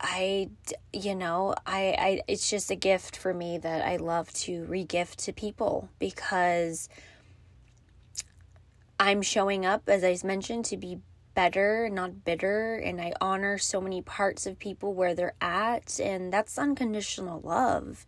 [0.00, 0.48] I,
[0.94, 5.16] you know, I, I, it's just a gift for me that I love to regift
[5.24, 6.88] to people because
[8.98, 11.00] I'm showing up, as I mentioned, to be
[11.34, 16.32] better, not bitter, and I honor so many parts of people where they're at, and
[16.32, 18.06] that's unconditional love.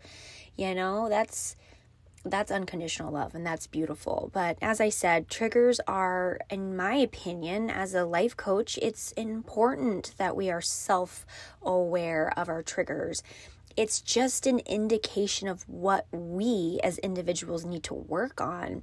[0.56, 1.56] You know, that's
[2.24, 4.30] that's unconditional love and that's beautiful.
[4.32, 10.14] But as I said, triggers are, in my opinion, as a life coach, it's important
[10.18, 11.26] that we are self
[11.62, 13.22] aware of our triggers.
[13.76, 18.82] It's just an indication of what we as individuals need to work on.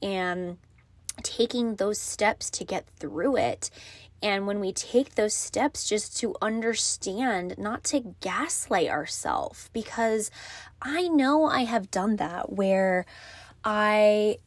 [0.00, 0.58] And
[1.22, 3.70] taking those steps to get through it.
[4.22, 10.30] And when we take those steps just to understand, not to gaslight ourselves, because
[10.82, 13.06] I know I have done that where
[13.64, 14.38] I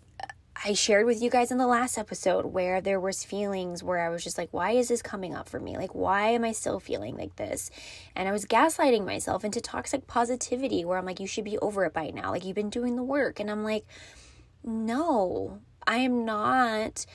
[0.63, 4.09] I shared with you guys in the last episode where there was feelings where I
[4.09, 5.75] was just like, why is this coming up for me?
[5.75, 7.71] Like, why am I still feeling like this?
[8.15, 11.83] And I was gaslighting myself into toxic positivity where I'm like, you should be over
[11.85, 12.29] it by now.
[12.29, 13.39] Like, you've been doing the work.
[13.39, 13.85] And I'm like,
[14.63, 17.07] no, I am not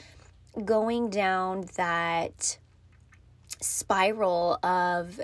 [0.64, 2.58] going down that
[3.60, 5.20] spiral of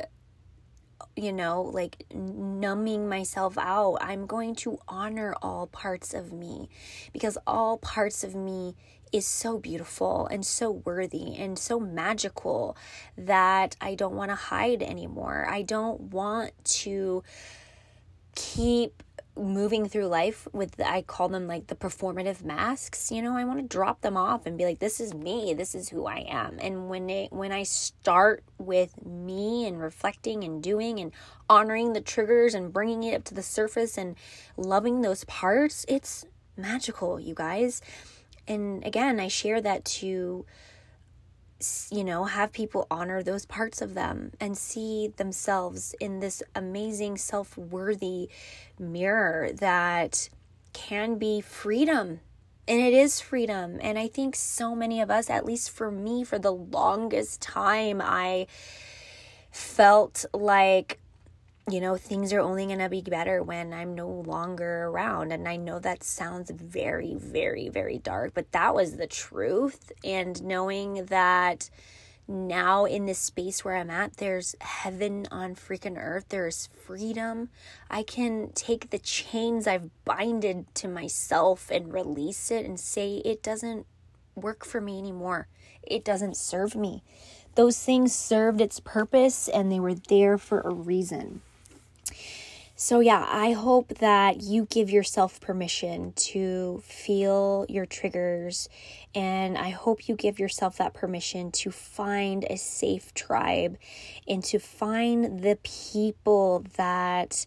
[1.17, 3.99] you know, like numbing myself out.
[4.01, 6.71] I'm going to honor all parts of me
[7.13, 8.75] because all parts of me
[9.13, 12.77] is so beautiful and so worthy and so magical
[13.17, 15.47] that I don't want to hide anymore.
[15.49, 17.23] I don't want to
[18.35, 19.03] keep
[19.35, 23.61] moving through life with I call them like the performative masks, you know, I want
[23.61, 26.59] to drop them off and be like this is me, this is who I am.
[26.61, 31.13] And when it when I start with me and reflecting and doing and
[31.49, 34.17] honoring the triggers and bringing it up to the surface and
[34.57, 36.27] loving those parts, it's
[36.57, 37.81] magical, you guys.
[38.47, 40.45] And again, I share that to
[41.91, 47.19] you know, have people honor those parts of them and see themselves in this amazing
[47.19, 48.29] self worthy
[48.79, 50.29] mirror that
[50.73, 52.21] can be freedom.
[52.69, 53.79] And it is freedom.
[53.83, 58.01] And I think so many of us, at least for me, for the longest time,
[58.01, 58.47] I
[59.51, 60.99] felt like
[61.71, 65.33] you know, things are only going to be better when I'm no longer around.
[65.33, 69.93] And I know that sounds very, very, very dark, but that was the truth.
[70.03, 71.71] And knowing that
[72.27, 77.49] now in this space where I'm at, there's heaven on freaking earth, there's freedom.
[77.89, 83.43] I can take the chains I've binded to myself and release it and say, it
[83.43, 83.87] doesn't
[84.35, 85.47] work for me anymore.
[85.83, 87.05] It doesn't serve me.
[87.55, 91.43] Those things served its purpose and they were there for a reason.
[92.85, 98.69] So, yeah, I hope that you give yourself permission to feel your triggers.
[99.15, 103.79] And I hope you give yourself that permission to find a safe tribe
[104.27, 107.47] and to find the people that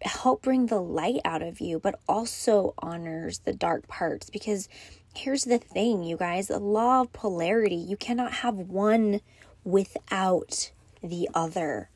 [0.00, 4.30] help bring the light out of you, but also honors the dark parts.
[4.30, 4.70] Because
[5.14, 9.20] here's the thing, you guys the law of polarity, you cannot have one
[9.64, 10.72] without
[11.02, 11.90] the other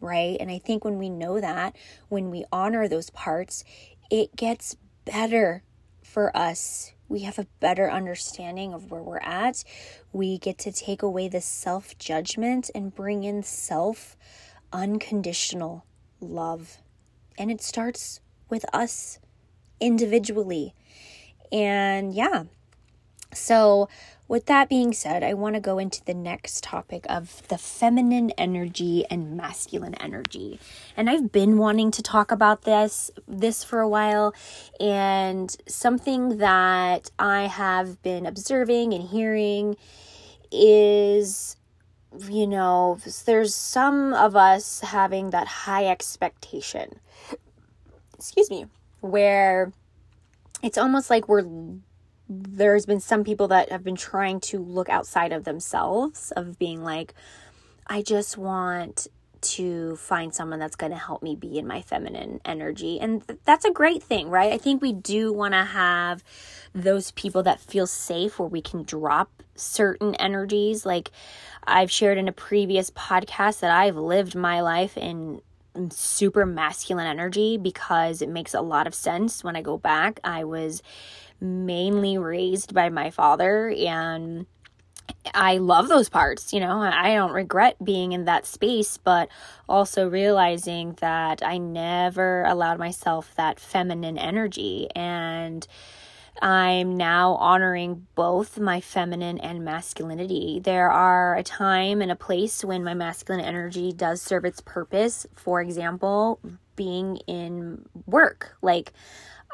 [0.00, 0.36] right?
[0.40, 1.76] And I think when we know that,
[2.08, 3.64] when we honor those parts,
[4.10, 5.62] it gets better
[6.02, 6.92] for us.
[7.08, 9.64] We have a better understanding of where we're at.
[10.12, 14.16] We get to take away the self judgment and bring in self
[14.72, 15.84] unconditional
[16.20, 16.78] love.
[17.38, 19.18] And it starts with us
[19.80, 20.74] individually.
[21.50, 22.44] And yeah,
[23.32, 23.88] so
[24.30, 28.30] with that being said, I want to go into the next topic of the feminine
[28.38, 30.60] energy and masculine energy.
[30.96, 34.32] And I've been wanting to talk about this this for a while
[34.78, 39.76] and something that I have been observing and hearing
[40.52, 41.56] is
[42.28, 47.00] you know, there's some of us having that high expectation.
[48.14, 48.66] Excuse me,
[49.00, 49.72] where
[50.62, 51.46] it's almost like we're
[52.32, 56.82] there's been some people that have been trying to look outside of themselves of being
[56.82, 57.12] like
[57.88, 59.08] i just want
[59.40, 63.00] to find someone that's going to help me be in my feminine energy.
[63.00, 64.52] And th- that's a great thing right?
[64.52, 66.22] I think we do want to have
[66.74, 70.84] those people that feel safe where we can drop certain energies.
[70.84, 71.10] Like
[71.66, 75.42] i've shared in a previous podcast that i've lived my life in
[75.90, 79.44] super masculine energy because it makes a lot of sense.
[79.44, 80.82] When i go back i was
[81.40, 84.46] mainly raised by my father and
[85.34, 86.80] I love those parts, you know.
[86.80, 89.28] I don't regret being in that space, but
[89.68, 95.66] also realizing that I never allowed myself that feminine energy and
[96.42, 100.60] I'm now honoring both my feminine and masculinity.
[100.62, 105.26] There are a time and a place when my masculine energy does serve its purpose.
[105.34, 106.40] For example,
[106.76, 108.56] being in work.
[108.62, 108.94] Like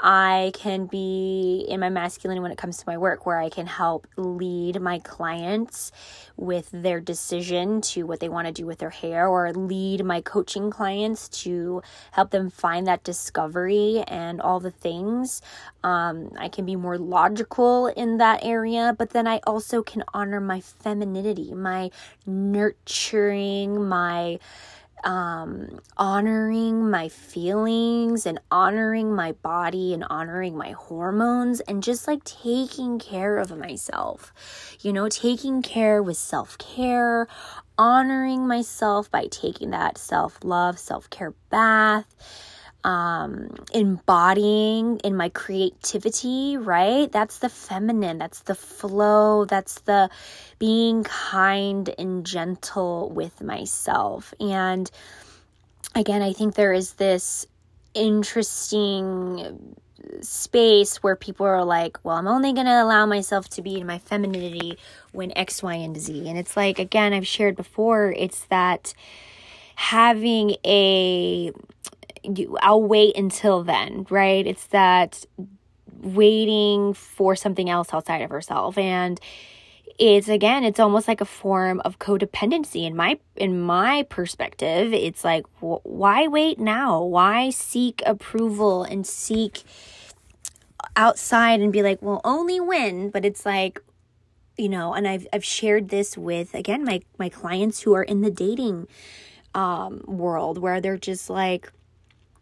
[0.03, 3.67] I can be in my masculine when it comes to my work, where I can
[3.67, 5.91] help lead my clients
[6.37, 10.21] with their decision to what they want to do with their hair, or lead my
[10.21, 11.83] coaching clients to
[12.13, 15.41] help them find that discovery and all the things.
[15.83, 20.41] Um, I can be more logical in that area, but then I also can honor
[20.41, 21.91] my femininity, my
[22.27, 24.39] nurturing, my
[25.07, 32.25] um, honoring my feelings and honoring my body and honoring my hormones and just like
[32.25, 34.33] taking care of myself.
[34.81, 37.29] You know, taking care with self care,
[37.79, 46.57] honoring myself by taking that self love, self care bath um, embodying in my creativity,
[46.57, 47.11] right?
[47.11, 50.09] That's the feminine, that's the flow, that's the
[50.59, 54.33] being kind and gentle with myself.
[54.39, 54.91] And
[55.95, 57.47] again, I think there is this
[57.95, 59.77] interesting
[60.21, 63.87] space where people are like, well, I'm only going to allow myself to be in
[63.87, 64.79] my femininity
[65.13, 66.29] when X, Y, and Z.
[66.29, 68.95] And it's like, again, I've shared before, it's that
[69.75, 71.53] having a
[72.61, 74.47] I'll wait until then, right?
[74.47, 75.25] It's that
[76.01, 78.79] waiting for something else outside of herself.
[78.79, 79.21] And
[79.99, 84.93] it's again it's almost like a form of codependency in my in my perspective.
[84.93, 87.03] It's like wh- why wait now?
[87.03, 89.63] Why seek approval and seek
[90.97, 93.83] outside and be like well only when but it's like
[94.57, 98.23] you know and I've I've shared this with again my my clients who are in
[98.23, 98.87] the dating
[99.55, 101.73] um world where they're just like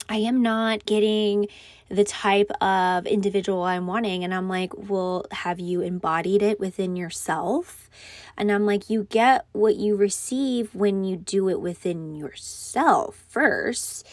[0.08, 1.48] I am not getting
[1.88, 4.24] the type of individual I'm wanting.
[4.24, 7.88] And I'm like, well, have you embodied it within yourself?
[8.36, 14.06] And I'm like, you get what you receive when you do it within yourself first.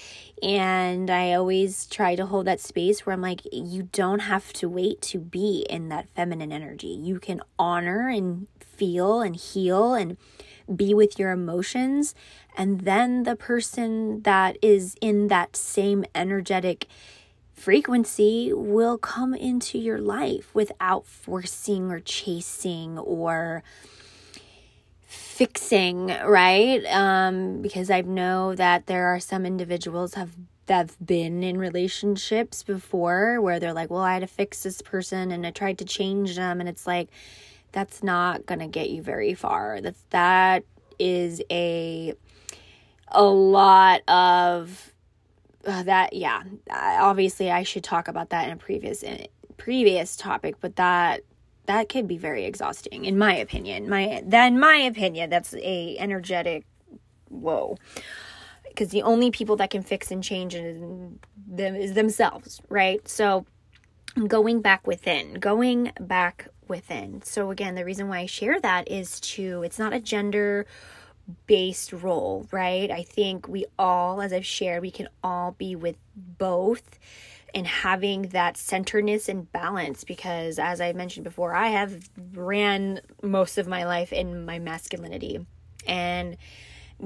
[0.44, 4.70] And I always try to hold that space where I'm like, you don't have to
[4.70, 6.88] wait to be in that feminine energy.
[6.88, 10.18] You can honor and feel and heal and
[10.76, 12.16] be with your emotions
[12.58, 16.88] and then the person that is in that same energetic
[17.54, 23.64] frequency will come into your life without forcing or chasing or
[25.06, 26.84] fixing right?
[26.86, 30.32] Um because i know that there are some individuals have
[30.68, 34.82] that have been in relationships before where they're like well i had to fix this
[34.82, 36.60] person and i tried to change them.
[36.60, 37.10] And it's like
[37.72, 39.82] that's not gonna get you very far.
[39.82, 40.64] That's that
[41.00, 42.14] is a
[43.12, 44.94] a lot of
[45.66, 49.28] uh, that yeah obviously i should talk about that in a previous in
[49.58, 51.22] previous topic but that
[51.66, 53.90] that could be very exhausting in my opinion.
[53.90, 56.66] My then my opinion that's a energetic
[57.30, 57.78] whoa.
[58.68, 61.20] Because the only people that can fix and change them
[61.76, 63.08] is themselves right?
[63.08, 63.46] So
[64.28, 67.22] going back within going back within.
[67.22, 70.66] So again the reason why i share that is to it's not a gender
[71.48, 72.90] based role, right?
[72.90, 77.00] I think we all, as I've shared, we can all be with both
[77.54, 83.58] and having that centeredness and balance because as I mentioned before, I have ran most
[83.58, 85.46] of my life in my masculinity
[85.86, 86.38] and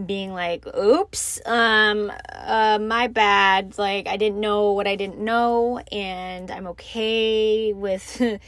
[0.05, 3.77] being like, oops, um, uh, my bad.
[3.77, 8.21] Like, I didn't know what I didn't know, and I'm okay with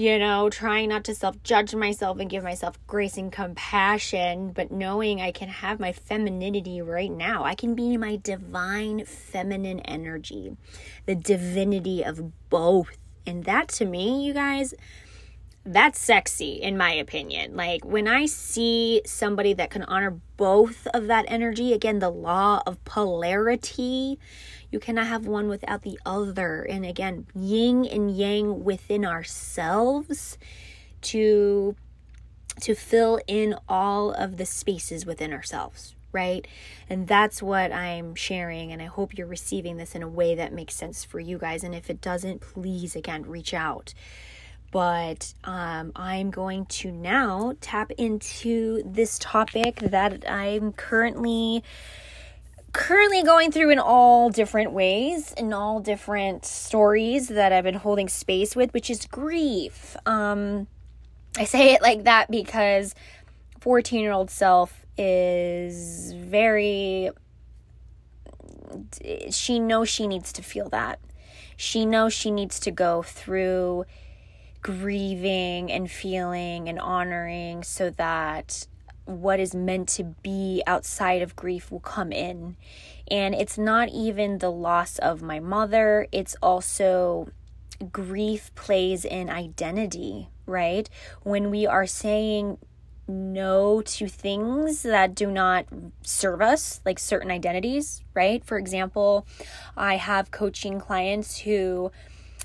[0.00, 4.72] you know, trying not to self judge myself and give myself grace and compassion, but
[4.72, 7.44] knowing I can have my femininity right now.
[7.44, 10.56] I can be my divine feminine energy,
[11.04, 12.96] the divinity of both.
[13.26, 14.72] And that to me, you guys,
[15.66, 17.54] that's sexy in my opinion.
[17.54, 22.62] Like when I see somebody that can honor both of that energy, again, the law
[22.66, 24.18] of polarity,
[24.70, 26.62] you cannot have one without the other.
[26.62, 30.38] And again, yin and yang within ourselves
[31.02, 31.76] to
[32.60, 36.46] to fill in all of the spaces within ourselves, right?
[36.90, 38.70] And that's what I'm sharing.
[38.70, 41.64] And I hope you're receiving this in a way that makes sense for you guys.
[41.64, 43.94] And if it doesn't, please again reach out.
[44.70, 51.64] But um, I'm going to now tap into this topic that I'm currently
[52.72, 58.08] currently going through in all different ways, in all different stories that I've been holding
[58.08, 59.96] space with, which is grief.
[60.06, 60.66] Um,
[61.36, 62.94] I say it like that because
[63.60, 67.10] 14 year old self is very,
[69.30, 71.00] she knows she needs to feel that.
[71.56, 73.84] She knows she needs to go through
[74.62, 78.66] grieving and feeling and honoring so that
[79.04, 82.56] what is meant to be outside of grief will come in.
[83.10, 87.30] And it's not even the loss of my mother, it's also
[87.92, 90.88] grief plays in identity, right?
[91.22, 92.58] When we are saying
[93.08, 95.66] no to things that do not
[96.02, 98.44] serve us, like certain identities, right?
[98.44, 99.26] For example,
[99.76, 101.90] I have coaching clients who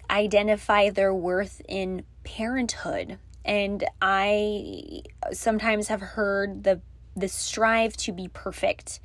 [0.09, 3.19] identify their worth in parenthood.
[3.45, 6.81] And I sometimes have heard the
[7.15, 8.99] the strive to be perfect.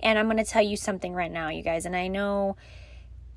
[0.00, 1.86] And I'm going to tell you something right now, you guys.
[1.86, 2.56] And I know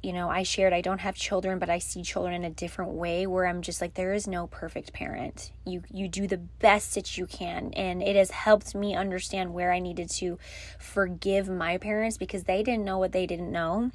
[0.03, 2.91] you know, I shared I don't have children, but I see children in a different
[2.93, 5.51] way where I'm just like there is no perfect parent.
[5.65, 9.71] You you do the best that you can and it has helped me understand where
[9.71, 10.39] I needed to
[10.79, 13.91] forgive my parents because they didn't know what they didn't know.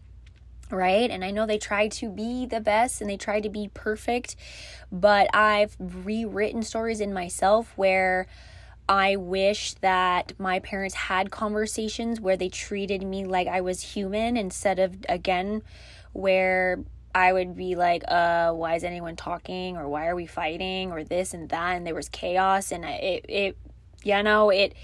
[0.70, 1.10] Right?
[1.10, 4.34] And I know they tried to be the best and they tried to be perfect,
[4.90, 8.26] but I've rewritten stories in myself where
[8.88, 14.36] I wish that my parents had conversations where they treated me like I was human
[14.36, 15.62] instead of again
[16.12, 16.78] where
[17.16, 19.78] I would be like, uh, why is anyone talking?
[19.78, 20.92] Or why are we fighting?
[20.92, 21.76] Or this and that.
[21.76, 22.72] And there was chaos.
[22.72, 23.56] And it, it,
[24.04, 24.74] you know, it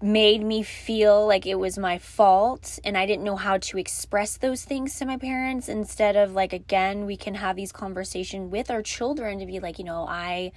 [0.00, 2.78] made me feel like it was my fault.
[2.84, 5.68] And I didn't know how to express those things to my parents.
[5.68, 9.78] Instead of like, again, we can have these conversations with our children to be like,
[9.78, 10.52] you know, I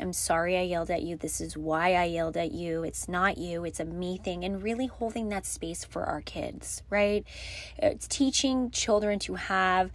[0.00, 1.16] I'm sorry I yelled at you.
[1.16, 2.82] This is why I yelled at you.
[2.82, 4.44] It's not you, it's a me thing.
[4.44, 7.24] And really holding that space for our kids, right?
[7.78, 9.92] It's teaching children to have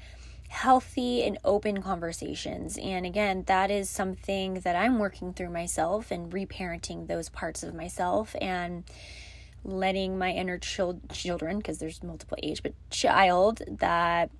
[0.48, 2.78] healthy and open conversations.
[2.78, 7.74] And again, that is something that I'm working through myself and reparenting those parts of
[7.74, 8.84] myself and
[9.64, 14.32] letting my inner chil- children, because there's multiple age, but child that,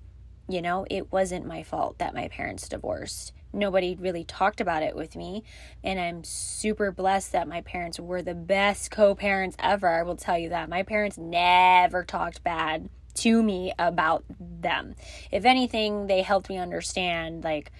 [0.48, 4.94] you know, it wasn't my fault that my parents divorced nobody really talked about it
[4.94, 5.44] with me.
[5.82, 9.88] And I'm super blessed that my parents were the best co parents ever.
[9.88, 10.68] I will tell you that.
[10.68, 12.88] My parents never talked bad
[13.22, 14.94] to me about them.
[15.30, 17.72] If anything, they helped me understand, like,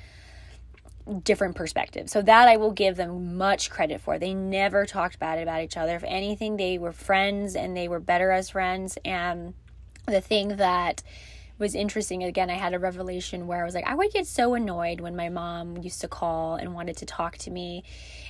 [1.24, 2.12] different perspectives.
[2.12, 4.18] So that I will give them much credit for.
[4.18, 5.96] They never talked bad about each other.
[5.96, 8.98] If anything, they were friends and they were better as friends.
[9.04, 9.54] And
[10.06, 11.02] the thing that
[11.58, 12.22] was interesting.
[12.22, 15.16] Again, I had a revelation where I was like, I would get so annoyed when
[15.16, 17.84] my mom used to call and wanted to talk to me.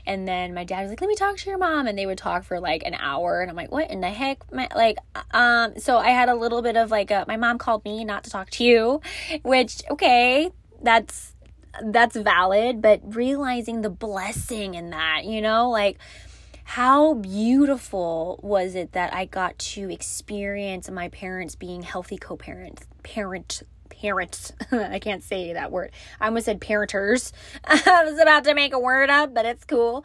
[0.09, 1.86] And then my dad was like, let me talk to your mom.
[1.86, 3.43] And they would talk for like an hour.
[3.43, 4.51] And I'm like, what in the heck?
[4.51, 4.97] My, like,
[5.32, 8.24] um, so I had a little bit of like, a, my mom called me not
[8.24, 9.02] to talk to you,
[9.43, 10.51] which, okay,
[10.82, 11.35] that's,
[11.82, 12.80] that's valid.
[12.80, 15.98] But realizing the blessing in that, you know, like,
[16.64, 23.62] how beautiful was it that I got to experience my parents being healthy co-parents, parent
[24.00, 24.52] parents.
[24.72, 25.90] I can't say that word.
[26.20, 27.32] I almost said parenters.
[27.64, 30.04] I was about to make a word up, but it's cool.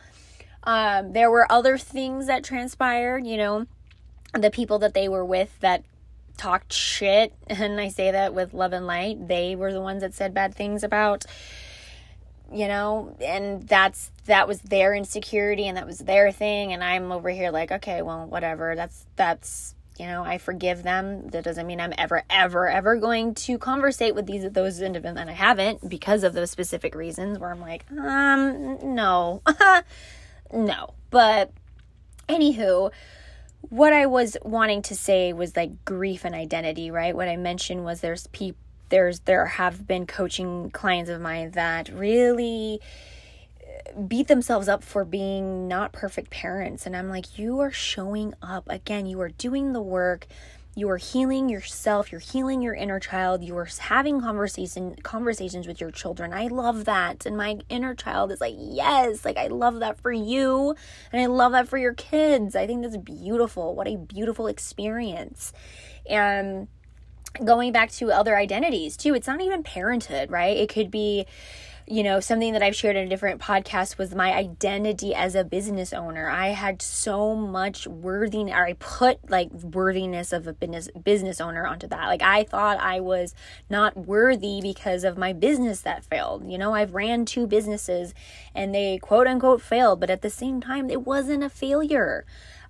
[0.64, 3.68] Um, there were other things that transpired, you know,
[4.34, 5.84] the people that they were with that
[6.38, 9.28] talked shit, and I say that with love and light.
[9.28, 11.26] They were the ones that said bad things about
[12.52, 17.12] you know and that's that was their insecurity and that was their thing and i'm
[17.12, 21.28] over here like okay well whatever that's that's you know i forgive them.
[21.30, 25.30] That doesn't mean i'm ever ever ever going to conversate with these those individuals and
[25.30, 29.42] i haven't because of those specific reasons where i'm like um no.
[30.56, 30.94] No.
[31.10, 31.52] But
[32.30, 32.92] anywho
[33.62, 37.16] what i was wanting to say was like grief and identity right?
[37.16, 38.60] What i mentioned was there's people
[38.90, 42.80] there's there have been coaching clients of mine that really
[44.08, 46.86] beat themselves up for being not perfect parents.
[46.86, 48.68] And I'm like you are showing up.
[48.70, 50.28] Again you are doing the work.
[50.76, 52.12] You are healing yourself.
[52.12, 53.44] You're healing your inner child.
[53.44, 56.34] You are having conversation conversations with your children.
[56.34, 57.26] I love that.
[57.28, 60.76] And my inner child is like yes like i love that for you.
[61.12, 62.56] And i love that for your kids.
[62.56, 63.76] I think that's beautiful.
[63.76, 65.54] What a beautiful experience.
[66.10, 66.68] And
[67.44, 70.56] going back to other identities too it's not even parenthood right?
[70.56, 71.26] It could be
[71.88, 75.44] you know something that i've shared in a different podcast was my identity as a
[75.44, 76.30] business owner.
[76.30, 81.68] I had so much worthiness or i put like worthiness of a business business owner
[81.68, 82.08] onto that.
[82.08, 83.36] Like i thought i was
[83.70, 86.50] not worthy because of my business that failed.
[86.50, 88.14] You know i've ran two businesses
[88.56, 92.26] and they quote unquote failed but at the same time it wasn't a failure.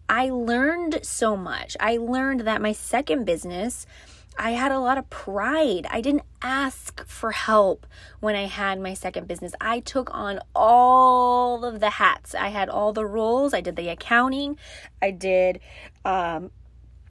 [0.10, 1.78] I learned so much.
[1.80, 3.86] I learned that my second business
[4.38, 5.88] I had a lot of pride.
[5.90, 7.86] I didn't ask for help
[8.20, 9.54] when I had my second business.
[9.62, 12.36] I took on all of the hats.
[12.36, 13.54] I had all the roles.
[13.54, 14.58] I did the accounting.
[15.02, 15.60] I did
[16.04, 16.52] um,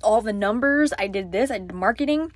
[0.03, 0.93] all the numbers.
[0.99, 1.51] I did this.
[1.51, 2.33] I did marketing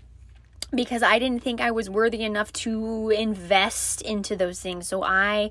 [0.75, 4.89] because I didn't think I was worthy enough to invest into those things.
[4.89, 5.51] So I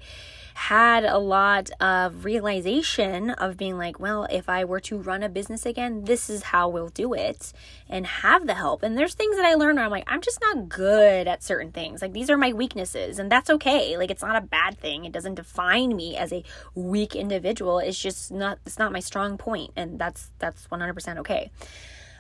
[0.56, 5.28] had a lot of realization of being like, well, if I were to run a
[5.28, 7.52] business again, this is how we'll do it
[7.90, 8.82] and have the help.
[8.82, 11.74] And there's things that I learned where I'm like, I'm just not good at certain
[11.74, 12.02] things.
[12.02, 13.98] Like these are my weaknesses and that's okay.
[13.98, 15.04] Like it's not a bad thing.
[15.04, 16.42] It doesn't define me as a
[16.74, 17.80] weak individual.
[17.80, 21.52] It's just not it's not my strong point and that's that's 100% okay.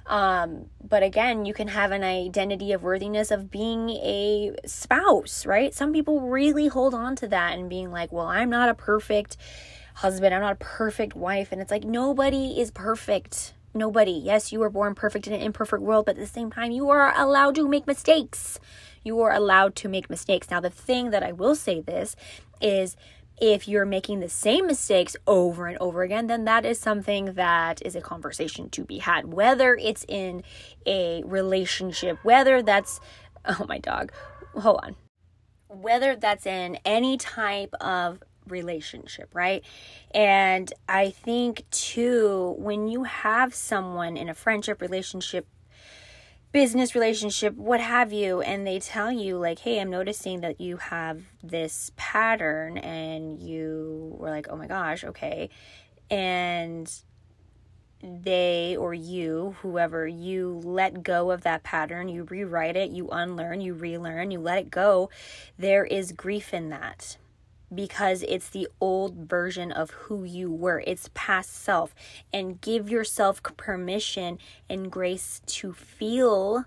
[0.07, 5.73] Um, but again, you can have an identity of worthiness of being a spouse, right?
[5.73, 9.37] Some people really hold on to that and being like, well, I'm not a perfect
[9.95, 11.51] husband, I'm not a perfect wife.
[11.51, 13.53] And it's like, nobody is perfect.
[13.73, 14.11] Nobody.
[14.11, 16.89] Yes, you were born perfect in an imperfect world, but at the same time, you
[16.89, 18.59] are allowed to make mistakes.
[19.03, 20.49] You are allowed to make mistakes.
[20.49, 22.15] Now, the thing that I will say this
[22.61, 22.95] is
[23.39, 27.81] if you're making the same mistakes over and over again, then that is something that
[27.85, 29.33] is a conversation to be had.
[29.33, 30.43] Whether it's in
[30.85, 32.99] a relationship, whether that's,
[33.45, 34.11] oh, my dog,
[34.55, 34.95] hold on.
[35.67, 39.63] Whether that's in any type of relationship, right?
[40.11, 45.47] And I think too, when you have someone in a friendship relationship,
[46.55, 50.77] business relationship, what have you, and they tell you, like, hey, I'm noticing that you
[50.77, 55.49] have this pattern, and you were like, oh my gosh, okay.
[56.09, 56.89] And
[58.01, 63.59] they or you, whoever, you let go of that pattern, you rewrite it, you unlearn,
[63.59, 65.09] you relearn, you let it go,
[65.59, 67.17] there is grief in that
[67.75, 70.83] because it's the old version of who you were.
[70.85, 71.93] It's past self.
[72.33, 74.39] And give yourself permission
[74.69, 76.65] and grace to feel,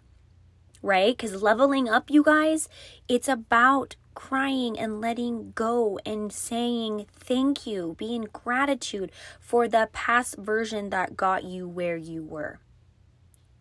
[0.83, 1.17] right?
[1.17, 2.69] Because leveling up, you guys,
[3.09, 10.37] it's about crying and letting go and saying thank you, being gratitude for the past
[10.37, 12.59] version that got you where you were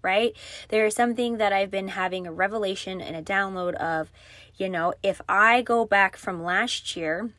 [0.07, 0.37] right?
[0.69, 4.11] There is something that I've been having a revelation and a download of,
[4.57, 7.29] you know, if I go back from last year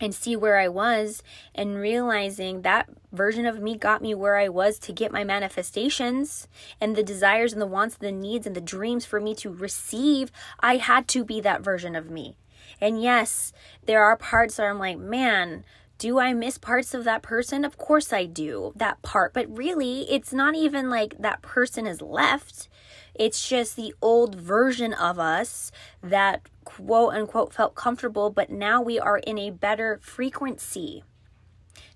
[0.00, 1.22] and see where I was
[1.54, 6.48] and realizing that version of me got me where I was to get my manifestations
[6.80, 9.50] and the desires and the wants, and the needs and the dreams for me to
[9.50, 10.30] receive,
[10.60, 12.36] I had to be that version of me.
[12.80, 13.52] And yes,
[13.86, 15.64] there are parts where I'm like, man,
[15.98, 17.64] do I miss parts of that person?
[17.64, 19.34] Of course I do, that part.
[19.34, 22.68] But really, it's not even like that person is left.
[23.14, 29.00] It's just the old version of us that quote unquote felt comfortable, but now we
[29.00, 31.02] are in a better frequency.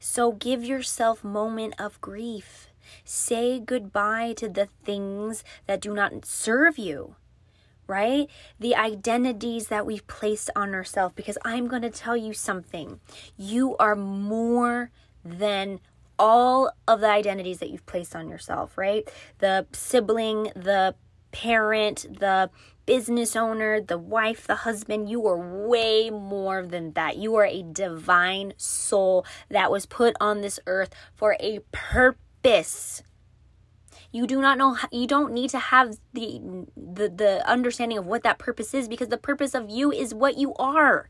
[0.00, 2.68] So give yourself moment of grief.
[3.04, 7.14] Say goodbye to the things that do not serve you
[7.92, 8.28] right?
[8.58, 11.14] The identities that we've placed on ourselves.
[11.14, 13.00] Because I'm going to tell you something
[13.36, 14.90] you are more
[15.22, 15.78] than
[16.18, 19.06] all of the identities that you've placed on yourself, right?
[19.38, 20.94] The sibling, the
[21.32, 22.50] parent, the
[22.86, 25.10] business owner, the wife, the husband.
[25.10, 27.18] You are way more than that.
[27.18, 33.02] You are a divine soul that was put on this earth for a purpose.
[34.12, 38.22] You do not know you don't need to have the the the understanding of what
[38.24, 41.08] that purpose is because the purpose of you is what you are.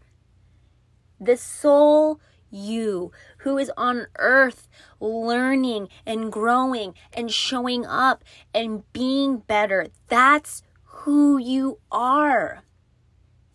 [1.20, 2.20] The soul
[2.52, 4.68] you who is on earth
[5.00, 8.22] learning and growing and showing up
[8.54, 9.88] and being better.
[10.08, 12.62] That's who you are.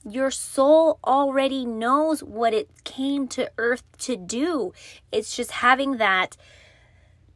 [0.03, 4.73] Your soul already knows what it came to earth to do.
[5.11, 6.35] It's just having that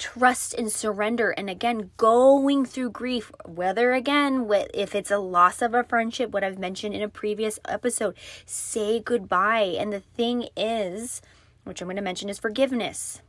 [0.02, 5.76] trust and surrender and again going through grief whether again if it's a loss of
[5.76, 9.76] a friendship what i've mentioned in a previous episode say goodbye.
[9.78, 11.22] And the thing is
[11.66, 13.22] which i'm going to mention is forgiveness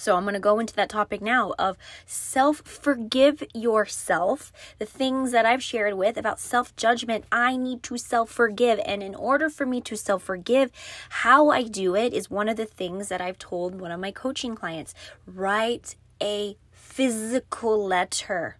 [0.00, 4.50] so I'm going to go into that topic now of self forgive yourself.
[4.78, 8.80] The things that I've shared with about self judgment, I need to self forgive.
[8.86, 10.72] And in order for me to self forgive,
[11.10, 14.10] how I do it is one of the things that I've told one of my
[14.10, 14.94] coaching clients
[15.26, 18.56] write a physical letter.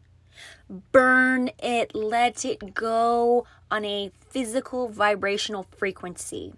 [0.93, 6.53] Burn it, let it go on a physical vibrational frequency.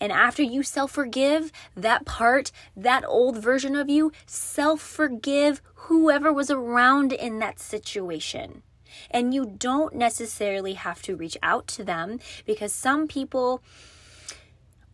[0.00, 6.32] And after you self forgive that part, that old version of you, self forgive whoever
[6.32, 8.62] was around in that situation.
[9.10, 13.62] And you don't necessarily have to reach out to them because some people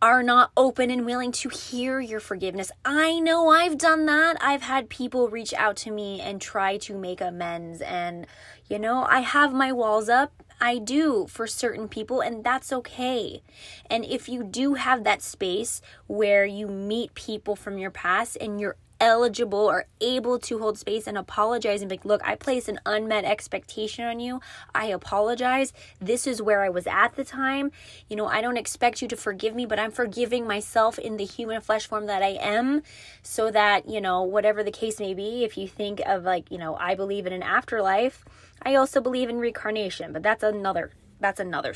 [0.03, 2.73] are not open and willing to hear your forgiveness.
[2.83, 4.35] I know I've done that.
[4.41, 7.79] I've had people reach out to me and try to make amends.
[7.79, 8.27] And,
[8.67, 10.43] you know, I have my walls up.
[10.63, 13.41] I do for certain people, and that's okay.
[13.89, 18.61] And if you do have that space where you meet people from your past and
[18.61, 22.69] you're eligible or able to hold space and apologize and be like, look, I placed
[22.69, 24.39] an unmet expectation on you.
[24.73, 25.73] I apologize.
[25.99, 27.73] This is where I was at the time.
[28.07, 31.25] You know, I don't expect you to forgive me, but I'm forgiving myself in the
[31.25, 32.83] human flesh form that I am
[33.21, 36.57] so that, you know, whatever the case may be, if you think of like, you
[36.57, 38.23] know, I believe in an afterlife,
[38.65, 41.73] I also believe in reincarnation, but that's another that's another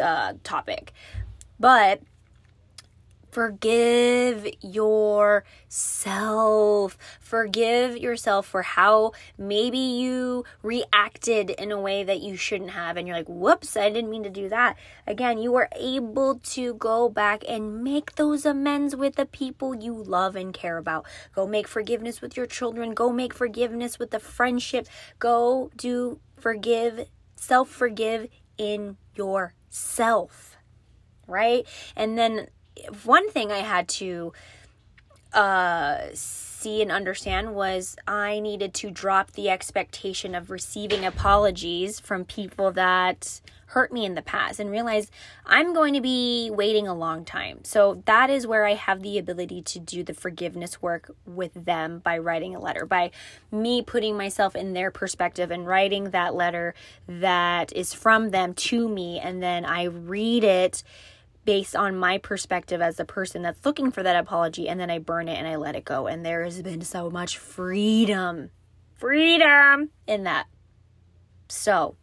[0.00, 0.92] uh, topic.
[1.58, 2.00] But
[3.38, 5.46] Forgive yourself.
[7.20, 12.96] Forgive yourself for how maybe you reacted in a way that you shouldn't have.
[12.96, 14.76] And you're like, whoops, I didn't mean to do that.
[15.06, 19.94] Again, you are able to go back and make those amends with the people you
[19.94, 21.06] love and care about.
[21.32, 22.92] Go make forgiveness with your children.
[22.92, 24.88] Go make forgiveness with the friendship.
[25.20, 27.06] Go do forgive,
[27.36, 30.56] self forgive in yourself.
[31.28, 31.68] Right?
[31.94, 32.48] And then
[33.04, 34.32] one thing I had to
[35.32, 42.24] uh, see and understand was I needed to drop the expectation of receiving apologies from
[42.24, 45.10] people that hurt me in the past and realize
[45.44, 47.64] I'm going to be waiting a long time.
[47.64, 51.98] So that is where I have the ability to do the forgiveness work with them
[51.98, 53.10] by writing a letter, by
[53.52, 56.74] me putting myself in their perspective and writing that letter
[57.06, 59.18] that is from them to me.
[59.18, 60.82] And then I read it
[61.48, 64.98] based on my perspective as the person that's looking for that apology and then I
[64.98, 66.06] burn it and I let it go.
[66.06, 68.50] And there has been so much freedom
[68.96, 70.46] freedom in that.
[71.48, 71.96] So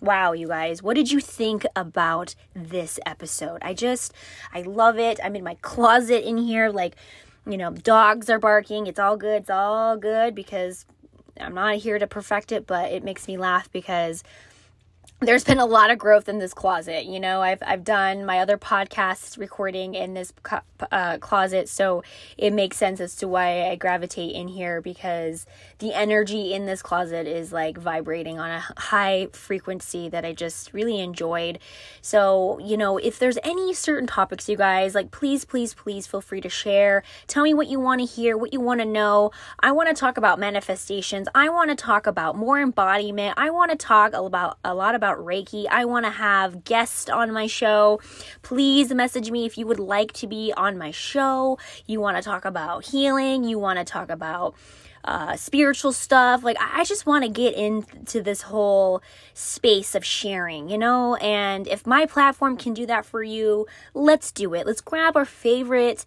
[0.00, 0.82] wow you guys.
[0.82, 3.58] What did you think about this episode?
[3.62, 4.12] I just
[4.52, 5.20] I love it.
[5.22, 6.96] I'm in my closet in here like
[7.46, 8.88] you know dogs are barking.
[8.88, 9.42] It's all good.
[9.42, 10.84] It's all good because
[11.40, 14.24] I'm not here to perfect it but it makes me laugh because
[15.24, 17.06] there's been a lot of growth in this closet.
[17.06, 20.32] You know, I've I've done my other podcast recording in this
[20.90, 22.02] uh, closet, so
[22.36, 25.46] it makes sense as to why I gravitate in here because
[25.84, 30.72] the energy in this closet is like vibrating on a high frequency that I just
[30.72, 31.58] really enjoyed.
[32.00, 36.22] So, you know, if there's any certain topics, you guys like, please, please, please feel
[36.22, 37.02] free to share.
[37.26, 39.30] Tell me what you want to hear, what you want to know.
[39.60, 41.28] I want to talk about manifestations.
[41.34, 43.34] I want to talk about more embodiment.
[43.36, 45.66] I want to talk about a lot about Reiki.
[45.70, 48.00] I want to have guests on my show.
[48.40, 51.58] Please message me if you would like to be on my show.
[51.86, 54.54] You want to talk about healing, you want to talk about
[55.04, 56.42] uh, spiritual stuff.
[56.42, 59.02] Like, I just want to get into this whole
[59.34, 61.16] space of sharing, you know?
[61.16, 64.66] And if my platform can do that for you, let's do it.
[64.66, 66.04] Let's grab our favorite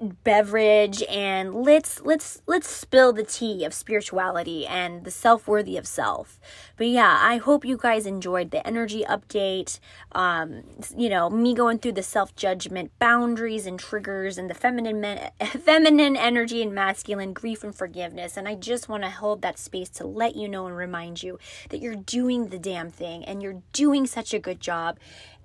[0.00, 6.38] beverage and let's let's let's spill the tea of spirituality and the self-worthy of self.
[6.76, 9.80] But yeah i hope you guys enjoyed the energy update
[10.12, 10.62] um
[10.96, 15.30] you know me going through the self-judgment boundaries and triggers and the feminine men-
[15.64, 18.36] feminine energy and masculine grief and forgiveness.
[18.36, 21.38] And i just want to hold that space to let you know and remind you
[21.70, 24.98] that you're doing the damn thing and you're doing such a good job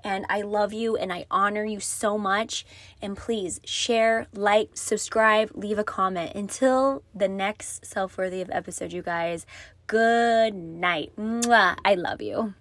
[0.03, 2.65] and I love you and I honor you so much.
[3.01, 6.35] And please share, like, subscribe, leave a comment.
[6.35, 9.45] Until the next self worthy of episode, you guys,
[9.87, 11.11] good night.
[11.17, 11.77] Mwah.
[11.85, 12.53] I love you.